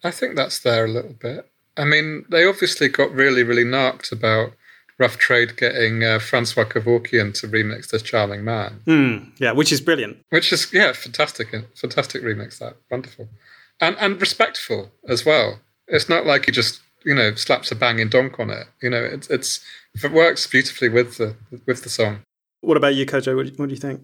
I 0.03 0.11
think 0.11 0.37
that's 0.37 0.61
there 0.61 0.85
a 0.85 0.89
little 0.89 1.15
bit. 1.15 1.51
I 1.79 1.85
mean, 1.85 2.25
they 2.29 2.45
obviously 2.45 2.89
got 2.89 3.13
really, 3.13 3.43
really 3.43 3.65
narked 3.65 4.13
about 4.13 4.53
Rough 4.99 5.17
Trade 5.17 5.57
getting 5.57 6.03
uh, 6.03 6.19
Francois 6.19 6.65
Kevorkian 6.65 7.33
to 7.41 7.47
remix 7.49 7.89
this 7.91 8.03
charming 8.03 8.45
man. 8.45 8.81
Mm, 8.87 9.31
yeah, 9.39 9.53
which 9.53 9.71
is 9.71 9.81
brilliant. 9.81 10.19
Which 10.31 10.53
is 10.53 10.73
yeah, 10.73 10.93
fantastic, 10.93 11.55
fantastic 11.77 12.23
remix. 12.23 12.59
That 12.59 12.77
wonderful, 12.91 13.29
and 13.81 13.97
and 14.01 14.21
respectful 14.21 14.91
as 15.09 15.25
well. 15.25 15.61
It's 15.87 16.09
not 16.09 16.27
like 16.27 16.47
he 16.47 16.53
just 16.53 16.81
you 17.05 17.15
know 17.15 17.35
slaps 17.37 17.71
a 17.71 17.77
banging 17.77 18.09
donk 18.09 18.41
on 18.41 18.51
it. 18.51 18.67
You 18.83 18.91
know, 18.91 19.05
it's 19.05 19.31
it's 19.31 19.65
it 20.03 20.11
works 20.11 20.49
beautifully 20.49 20.89
with 20.89 21.17
the 21.17 21.37
with 21.67 21.85
the 21.85 21.89
song. 21.89 22.23
What 22.61 22.77
about 22.77 22.97
you, 22.97 23.07
Kojo? 23.07 23.37
What, 23.37 23.47
what 23.57 23.69
do 23.69 23.75
you 23.75 23.81
think? 23.81 24.03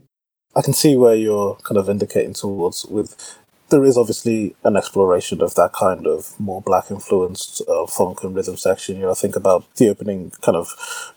I 0.57 0.63
can 0.63 0.75
see 0.75 0.95
where 0.95 1.17
you're 1.17 1.57
kind 1.65 1.79
of 1.79 1.89
indicating 1.89 2.35
towards 2.35 2.85
with 2.87 3.37
there 3.71 3.85
is 3.85 3.97
obviously 3.97 4.55
an 4.65 4.77
exploration 4.77 5.41
of 5.41 5.55
that 5.55 5.73
kind 5.73 6.07
of 6.07 6.39
more 6.39 6.61
black 6.61 6.91
influenced 6.91 7.63
uh, 7.69 7.87
funk 7.87 8.23
and 8.23 8.35
rhythm 8.37 8.57
section. 8.57 8.97
You 8.97 9.03
know, 9.03 9.11
I 9.11 9.15
think 9.15 9.37
about 9.37 9.65
the 9.77 9.89
opening 9.89 10.33
kind 10.43 10.57
of 10.57 10.69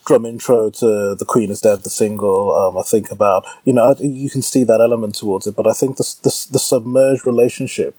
drum 0.05 0.25
intro 0.25 0.69
to 0.69 1.15
"The 1.15 1.25
Queen 1.25 1.51
Is 1.51 1.61
Dead," 1.61 1.83
the 1.83 1.89
single. 1.89 2.53
Um, 2.53 2.77
I 2.77 2.83
think 2.83 3.11
about 3.11 3.45
you 3.65 3.73
know 3.73 3.95
you 3.99 4.29
can 4.29 4.41
see 4.41 4.63
that 4.63 4.81
element 4.81 5.15
towards 5.15 5.47
it, 5.47 5.55
but 5.55 5.67
I 5.67 5.73
think 5.73 5.97
the 5.97 6.15
the, 6.23 6.47
the 6.51 6.59
submerged 6.59 7.25
relationship 7.25 7.95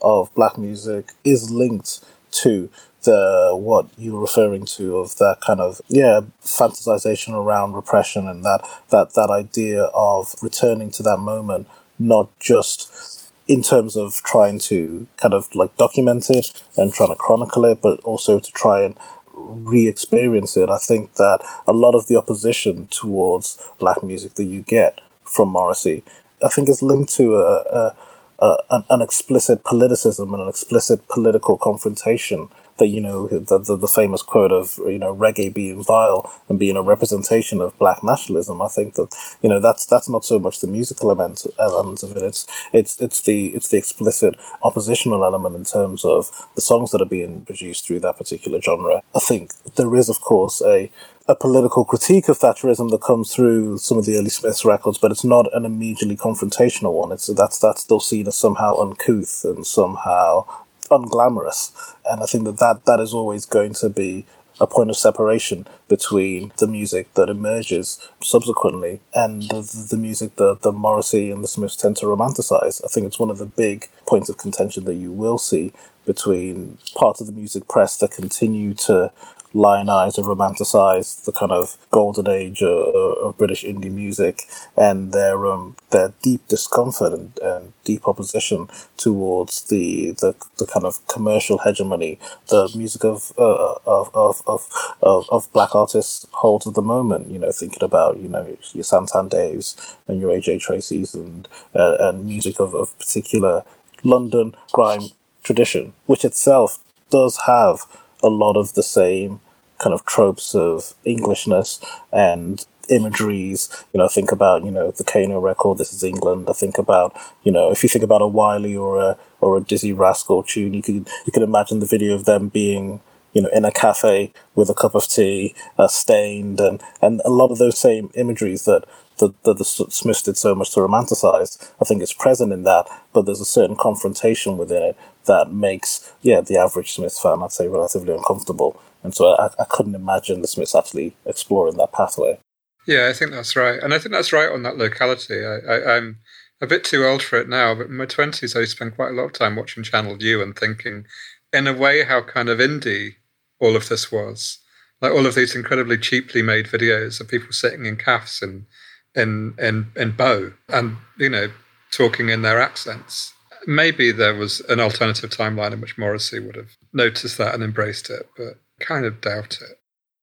of 0.00 0.34
black 0.34 0.58
music 0.58 1.12
is 1.24 1.50
linked 1.50 2.00
to 2.32 2.68
the 3.04 3.50
what 3.54 3.86
you're 3.98 4.20
referring 4.20 4.64
to 4.64 4.98
of 4.98 5.16
that 5.18 5.40
kind 5.40 5.60
of 5.60 5.80
yeah 5.88 6.20
fantasization 6.44 7.34
around 7.34 7.72
repression 7.72 8.28
and 8.28 8.44
that 8.44 8.64
that 8.90 9.14
that 9.14 9.28
idea 9.30 9.84
of 9.94 10.34
returning 10.40 10.90
to 10.90 11.02
that 11.02 11.18
moment 11.18 11.66
not 11.98 12.28
just 12.38 13.21
in 13.52 13.62
terms 13.62 13.96
of 13.96 14.22
trying 14.22 14.58
to 14.58 15.06
kind 15.16 15.34
of 15.34 15.54
like 15.54 15.76
document 15.76 16.30
it 16.30 16.46
and 16.76 16.92
trying 16.92 17.10
to 17.10 17.16
chronicle 17.16 17.64
it, 17.64 17.82
but 17.82 18.00
also 18.00 18.38
to 18.38 18.52
try 18.52 18.82
and 18.82 18.96
re-experience 19.34 20.56
it. 20.56 20.68
I 20.70 20.78
think 20.78 21.14
that 21.14 21.40
a 21.66 21.72
lot 21.72 21.94
of 21.94 22.06
the 22.06 22.16
opposition 22.16 22.86
towards 22.88 23.58
black 23.78 24.02
music 24.02 24.34
that 24.34 24.44
you 24.44 24.62
get 24.62 25.00
from 25.24 25.48
Morrissey 25.48 26.02
I 26.42 26.48
think 26.48 26.68
is 26.68 26.82
linked 26.82 27.12
to 27.14 27.36
a, 27.36 27.56
a, 27.56 27.96
a 28.40 28.56
an, 28.70 28.84
an 28.90 29.02
explicit 29.02 29.62
politicism 29.64 30.32
and 30.32 30.42
an 30.42 30.48
explicit 30.48 31.06
political 31.08 31.56
confrontation 31.56 32.48
that 32.78 32.88
you 32.88 33.00
know 33.00 33.28
the, 33.28 33.58
the, 33.58 33.76
the 33.76 33.86
famous 33.86 34.22
quote 34.22 34.52
of 34.52 34.78
you 34.78 34.98
know 34.98 35.14
reggae 35.14 35.52
being 35.52 35.82
vile 35.82 36.32
and 36.48 36.58
being 36.58 36.76
a 36.76 36.82
representation 36.82 37.60
of 37.60 37.78
black 37.78 38.02
nationalism. 38.02 38.60
I 38.62 38.68
think 38.68 38.94
that 38.94 39.14
you 39.42 39.48
know 39.48 39.60
that's 39.60 39.86
that's 39.86 40.08
not 40.08 40.24
so 40.24 40.38
much 40.38 40.60
the 40.60 40.66
musical 40.66 41.10
element 41.10 41.46
element 41.58 42.02
of 42.02 42.16
it. 42.16 42.22
It's 42.22 42.46
it's 42.72 43.00
it's 43.00 43.20
the 43.22 43.48
it's 43.48 43.68
the 43.68 43.78
explicit 43.78 44.36
oppositional 44.62 45.24
element 45.24 45.56
in 45.56 45.64
terms 45.64 46.04
of 46.04 46.30
the 46.54 46.60
songs 46.60 46.90
that 46.90 47.02
are 47.02 47.06
being 47.06 47.44
produced 47.44 47.86
through 47.86 48.00
that 48.00 48.18
particular 48.18 48.60
genre. 48.60 49.02
I 49.14 49.20
think 49.20 49.52
there 49.76 49.94
is 49.94 50.08
of 50.08 50.20
course 50.20 50.62
a 50.62 50.90
a 51.28 51.36
political 51.36 51.84
critique 51.84 52.28
of 52.28 52.38
Thatcherism 52.38 52.90
that 52.90 53.00
comes 53.00 53.32
through 53.32 53.78
some 53.78 53.96
of 53.96 54.06
the 54.06 54.16
early 54.16 54.28
Smiths 54.28 54.64
records, 54.64 54.98
but 54.98 55.12
it's 55.12 55.24
not 55.24 55.46
an 55.54 55.64
immediately 55.64 56.16
confrontational 56.16 56.92
one. 56.92 57.12
It's 57.12 57.28
that's 57.28 57.58
that's 57.58 57.82
still 57.82 58.00
seen 58.00 58.26
as 58.26 58.36
somehow 58.36 58.76
uncouth 58.80 59.44
and 59.44 59.66
somehow 59.66 60.46
unglamorous. 60.90 61.72
And 62.04 62.22
I 62.22 62.26
think 62.26 62.44
that, 62.44 62.58
that 62.58 62.84
that 62.86 63.00
is 63.00 63.14
always 63.14 63.46
going 63.46 63.74
to 63.74 63.88
be 63.88 64.26
a 64.60 64.66
point 64.66 64.90
of 64.90 64.96
separation 64.96 65.66
between 65.88 66.52
the 66.58 66.66
music 66.66 67.12
that 67.14 67.28
emerges 67.28 67.98
subsequently 68.22 69.00
and 69.14 69.42
the, 69.44 69.86
the 69.90 69.96
music 69.96 70.36
that 70.36 70.62
the 70.62 70.72
Morrissey 70.72 71.30
and 71.30 71.42
the 71.42 71.48
Smiths 71.48 71.76
tend 71.76 71.96
to 71.98 72.06
romanticize. 72.06 72.84
I 72.84 72.88
think 72.88 73.06
it's 73.06 73.18
one 73.18 73.30
of 73.30 73.38
the 73.38 73.46
big 73.46 73.88
points 74.06 74.28
of 74.28 74.38
contention 74.38 74.84
that 74.84 74.94
you 74.94 75.10
will 75.10 75.38
see 75.38 75.72
between 76.06 76.78
parts 76.94 77.20
of 77.20 77.26
the 77.26 77.32
music 77.32 77.68
press 77.68 77.96
that 77.98 78.10
continue 78.10 78.74
to 78.74 79.10
lionize 79.54 80.18
or 80.18 80.24
romanticize 80.24 81.24
the 81.24 81.32
kind 81.32 81.52
of 81.52 81.76
golden 81.90 82.28
age 82.28 82.62
of, 82.62 82.94
of 82.94 83.38
British 83.38 83.64
indie 83.64 83.92
music 83.92 84.42
and 84.76 85.12
their 85.12 85.46
um, 85.46 85.76
their 85.90 86.12
deep 86.22 86.46
discomfort 86.48 87.12
and, 87.12 87.38
and, 87.42 87.72
deep 87.84 88.06
opposition 88.06 88.68
towards 88.96 89.64
the, 89.64 90.12
the 90.20 90.34
the 90.58 90.66
kind 90.66 90.86
of 90.86 91.04
commercial 91.08 91.58
hegemony 91.58 92.16
the 92.48 92.70
music 92.76 93.02
of 93.04 93.32
uh, 93.36 93.74
of, 93.86 94.08
of, 94.14 94.40
of, 94.46 94.68
of, 95.02 95.28
of 95.30 95.52
black 95.52 95.74
artists 95.74 96.26
holds 96.30 96.66
at 96.66 96.74
the 96.74 96.82
moment. 96.82 97.28
You 97.28 97.40
know, 97.40 97.50
thinking 97.50 97.82
about 97.82 98.18
you 98.18 98.28
know 98.28 98.56
your 98.72 98.84
Santan 98.84 99.28
Daves 99.30 99.96
and 100.06 100.20
your 100.20 100.30
AJ 100.30 100.64
Tracys 100.64 101.14
and 101.14 101.48
uh, 101.74 101.96
and 101.98 102.24
music 102.24 102.60
of, 102.60 102.72
of 102.74 102.96
particular 102.98 103.64
London 104.04 104.54
grime 104.72 105.08
tradition, 105.42 105.92
which 106.06 106.24
itself 106.24 106.78
does 107.10 107.40
have 107.46 107.80
a 108.22 108.28
lot 108.28 108.56
of 108.56 108.74
the 108.74 108.82
same 108.82 109.40
kind 109.82 109.94
of 109.94 110.04
tropes 110.04 110.54
of 110.54 110.94
Englishness 111.04 111.80
and 112.12 112.64
imageries. 112.88 113.68
You 113.92 113.98
know, 113.98 114.08
think 114.08 114.32
about 114.32 114.64
you 114.64 114.70
know 114.70 114.90
the 114.90 115.04
Kano 115.04 115.40
record. 115.40 115.78
This 115.78 115.92
is 115.92 116.02
England. 116.04 116.46
I 116.48 116.52
think 116.52 116.78
about 116.78 117.16
you 117.42 117.52
know 117.52 117.70
if 117.70 117.82
you 117.82 117.88
think 117.88 118.04
about 118.04 118.22
a 118.22 118.26
Wiley 118.26 118.76
or 118.76 119.00
a 119.00 119.18
or 119.40 119.56
a 119.56 119.60
Dizzee 119.60 119.96
Rascal 119.96 120.42
tune, 120.42 120.74
you 120.74 120.82
could 120.82 121.08
you 121.26 121.32
could 121.32 121.42
imagine 121.42 121.80
the 121.80 121.86
video 121.86 122.14
of 122.14 122.24
them 122.24 122.48
being 122.48 123.00
you 123.32 123.42
know 123.42 123.50
in 123.52 123.64
a 123.64 123.72
cafe 123.72 124.32
with 124.54 124.70
a 124.70 124.74
cup 124.74 124.94
of 124.94 125.08
tea, 125.08 125.54
uh, 125.78 125.88
stained, 125.88 126.60
and 126.60 126.82
and 127.00 127.20
a 127.24 127.30
lot 127.30 127.50
of 127.50 127.58
those 127.58 127.78
same 127.78 128.10
imageries 128.14 128.64
that. 128.64 128.84
That, 129.18 129.40
that 129.44 129.58
the 129.58 129.64
Smiths 129.64 130.22
did 130.22 130.36
so 130.38 130.54
much 130.54 130.72
to 130.72 130.80
romanticize. 130.80 131.70
I 131.80 131.84
think 131.84 132.02
it's 132.02 132.14
present 132.14 132.50
in 132.50 132.64
that, 132.64 132.88
but 133.12 133.24
there's 133.24 133.42
a 133.42 133.44
certain 133.44 133.76
confrontation 133.76 134.56
within 134.56 134.82
it 134.82 134.96
that 135.26 135.52
makes, 135.52 136.12
yeah, 136.22 136.40
the 136.40 136.56
average 136.56 136.92
Smiths 136.92 137.20
fan, 137.20 137.42
I'd 137.42 137.52
say, 137.52 137.68
relatively 137.68 138.14
uncomfortable. 138.14 138.80
And 139.02 139.14
so 139.14 139.34
I, 139.36 139.50
I 139.58 139.64
couldn't 139.64 139.94
imagine 139.94 140.42
the 140.42 140.48
Smiths 140.48 140.74
actually 140.74 141.16
exploring 141.26 141.76
that 141.76 141.92
pathway. 141.92 142.38
Yeah, 142.86 143.08
I 143.08 143.12
think 143.12 143.30
that's 143.30 143.56
right. 143.56 143.80
And 143.82 143.94
I 143.94 143.98
think 143.98 144.12
that's 144.12 144.32
right 144.32 144.50
on 144.50 144.62
that 144.64 144.76
locality. 144.76 145.44
I, 145.44 145.96
I'm 145.96 146.18
a 146.60 146.66
bit 146.66 146.84
too 146.84 147.04
old 147.04 147.22
for 147.22 147.38
it 147.38 147.48
now, 147.48 147.74
but 147.74 147.86
in 147.86 147.96
my 147.96 148.06
20s, 148.06 148.60
I 148.60 148.64
spent 148.64 148.96
quite 148.96 149.10
a 149.10 149.14
lot 149.14 149.24
of 149.24 149.32
time 149.32 149.56
watching 149.56 149.82
Channel 149.82 150.22
U 150.22 150.42
and 150.42 150.56
thinking, 150.56 151.06
in 151.52 151.66
a 151.66 151.72
way, 151.72 152.04
how 152.04 152.22
kind 152.22 152.48
of 152.48 152.58
indie 152.58 153.16
all 153.60 153.76
of 153.76 153.88
this 153.88 154.10
was. 154.10 154.58
Like 155.00 155.12
all 155.12 155.26
of 155.26 155.34
these 155.34 155.54
incredibly 155.54 155.98
cheaply 155.98 156.42
made 156.42 156.66
videos 156.66 157.20
of 157.20 157.28
people 157.28 157.52
sitting 157.52 157.86
in 157.86 157.96
calves 157.96 158.40
in, 158.42 158.66
in, 159.14 159.54
in, 159.58 159.88
in 159.96 160.12
Bow 160.12 160.52
and, 160.68 160.96
you 161.18 161.28
know, 161.28 161.50
talking 161.90 162.28
in 162.28 162.42
their 162.42 162.60
accents. 162.60 163.34
Maybe 163.66 164.10
there 164.10 164.34
was 164.34 164.60
an 164.68 164.80
alternative 164.80 165.30
timeline 165.30 165.72
in 165.72 165.80
which 165.80 165.98
Morrissey 165.98 166.40
would 166.40 166.56
have 166.56 166.76
noticed 166.92 167.38
that 167.38 167.54
and 167.54 167.62
embraced 167.62 168.10
it, 168.10 168.28
but 168.36 168.58
kind 168.82 169.06
of 169.06 169.20
doubt 169.20 169.58
it. 169.60 169.78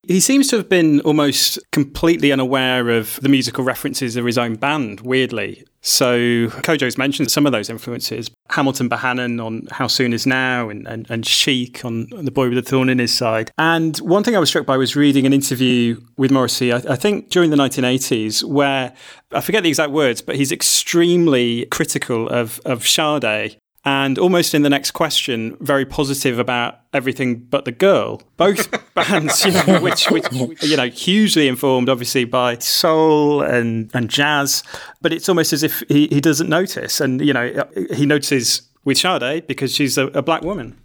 He 0.08 0.22
seems 0.22 0.48
to 0.48 0.58
have 0.58 0.70
been 0.70 1.02
almost 1.02 1.60
completely 1.72 2.32
unaware 2.32 2.90
of 2.90 3.20
the 3.22 3.28
musical 3.28 3.64
references 3.64 4.16
of 4.16 4.26
his 4.26 4.38
own 4.38 4.56
band, 4.56 5.02
weirdly. 5.02 5.66
So 5.82 6.48
Kojo's 6.48 6.98
mentioned 6.98 7.30
some 7.32 7.46
of 7.46 7.52
those 7.52 7.70
influences. 7.70 8.32
Hamilton 8.50 8.90
Bohannon 8.90 9.46
on 9.46 9.68
How 9.72 9.88
Soon 9.88 10.14
Is 10.14 10.26
Now 10.26 10.70
and, 10.70 10.88
and, 10.88 11.06
and 11.10 11.26
Chic 11.26 11.84
on 11.84 12.08
The 12.10 12.32
Boy 12.32 12.48
with 12.48 12.56
the 12.56 12.62
Thorn 12.62 12.90
in 12.90 13.00
His 13.00 13.14
Side. 13.14 13.52
And 13.58 13.98
one 13.98 14.24
thing 14.24 14.36
I 14.36 14.40
was 14.40 14.50
struck 14.50 14.66
by 14.66 14.78
was 14.78 14.96
reading 14.96 15.26
an 15.26 15.34
interview 15.34 16.00
with 16.18 16.32
Morrissey, 16.32 16.72
I, 16.72 16.78
I 16.78 16.96
think 16.96 17.30
during 17.30 17.50
the 17.50 17.58
1980s, 17.58 18.44
where 18.44 18.94
I 19.32 19.42
forget 19.42 19.64
the 19.64 19.70
exact 19.70 19.92
words, 19.92 20.22
but 20.22 20.38
he's 20.38 20.52
extremely 20.52 21.66
critical 21.68 22.28
of, 22.30 22.62
of 22.66 22.88
Sade 22.88 23.58
and 23.90 24.20
almost 24.20 24.54
in 24.54 24.62
the 24.62 24.70
next 24.70 24.92
question, 24.92 25.58
very 25.62 25.84
positive 25.84 26.38
about 26.38 26.82
everything 26.94 27.40
but 27.40 27.66
the 27.66 27.72
girl. 27.72 28.22
Both 28.38 28.70
bands, 28.94 29.44
you 29.44 29.52
know, 29.52 29.82
which, 29.82 30.12
which, 30.12 30.32
you 30.62 30.78
know, 30.78 30.90
hugely 30.90 31.48
informed, 31.48 31.90
obviously, 31.90 32.24
by 32.26 32.60
soul 32.60 33.42
and, 33.42 33.90
and 33.96 34.08
jazz. 34.08 34.62
But 35.02 35.12
it's 35.12 35.28
almost 35.28 35.54
as 35.54 35.64
if 35.64 35.82
he, 35.90 36.08
he 36.08 36.22
doesn't 36.22 36.50
notice. 36.50 37.02
And, 37.02 37.20
you 37.20 37.34
know, 37.34 37.66
he 37.92 38.06
notices 38.06 38.62
with 38.86 39.00
Sade 39.00 39.48
because 39.48 39.74
she's 39.74 39.98
a, 39.98 40.06
a 40.08 40.22
black 40.22 40.44
woman. 40.44 40.80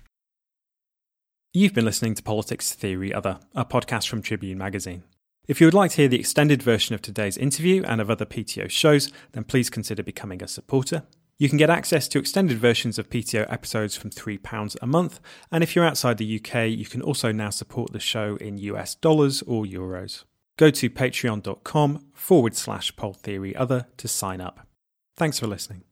You've 1.53 1.75
been 1.75 1.85
listening 1.85 2.15
to 2.15 2.23
Politics 2.23 2.73
Theory 2.73 3.13
Other, 3.13 3.39
a 3.55 3.67
podcast 3.67 4.09
from 4.09 4.23
Tribune 4.23 4.57
Magazine. 4.57 5.03
If 5.47 5.61
you 5.61 5.67
would 5.67 5.75
like 5.75 5.91
to 5.91 5.97
hear 5.99 6.09
the 6.09 6.19
extended 6.19 6.63
version 6.63 6.95
of 6.95 7.03
today's 7.03 7.37
interview 7.37 7.83
and 7.85 8.01
of 8.01 8.11
other 8.11 8.25
PTO 8.25 8.71
shows, 8.71 9.13
then 9.33 9.45
please 9.45 9.69
consider 9.69 10.03
becoming 10.03 10.43
a 10.43 10.49
supporter. 10.49 11.03
You 11.37 11.49
can 11.49 11.59
get 11.59 11.71
access 11.71 12.07
to 12.09 12.19
extended 12.19 12.59
versions 12.59 12.99
of 12.99 13.11
PTO 13.11 13.53
episodes 13.53 13.97
from 13.97 14.11
£3 14.11 14.77
a 14.81 14.87
month, 14.87 15.21
and 15.51 15.65
if 15.65 15.75
you're 15.75 15.85
outside 15.85 16.19
the 16.19 16.41
UK, 16.41 16.69
you 16.69 16.87
can 16.87 17.03
also 17.03 17.33
now 17.33 17.51
support 17.51 17.93
the 17.93 17.99
show 17.99 18.37
in 18.37 18.59
US 18.59 18.95
dollars 18.95 19.43
or 19.43 19.65
euros. 19.65 20.25
Go 20.57 20.71
to 20.71 20.89
patreon.com 20.89 22.07
forward 22.13 22.55
slash 22.55 22.95
poll 22.95 23.15
theory 23.15 23.57
other 23.57 23.87
to 23.97 24.07
sign 24.07 24.41
up. 24.41 24.69
Thanks 25.17 25.41
for 25.41 25.49
listening. 25.49 25.83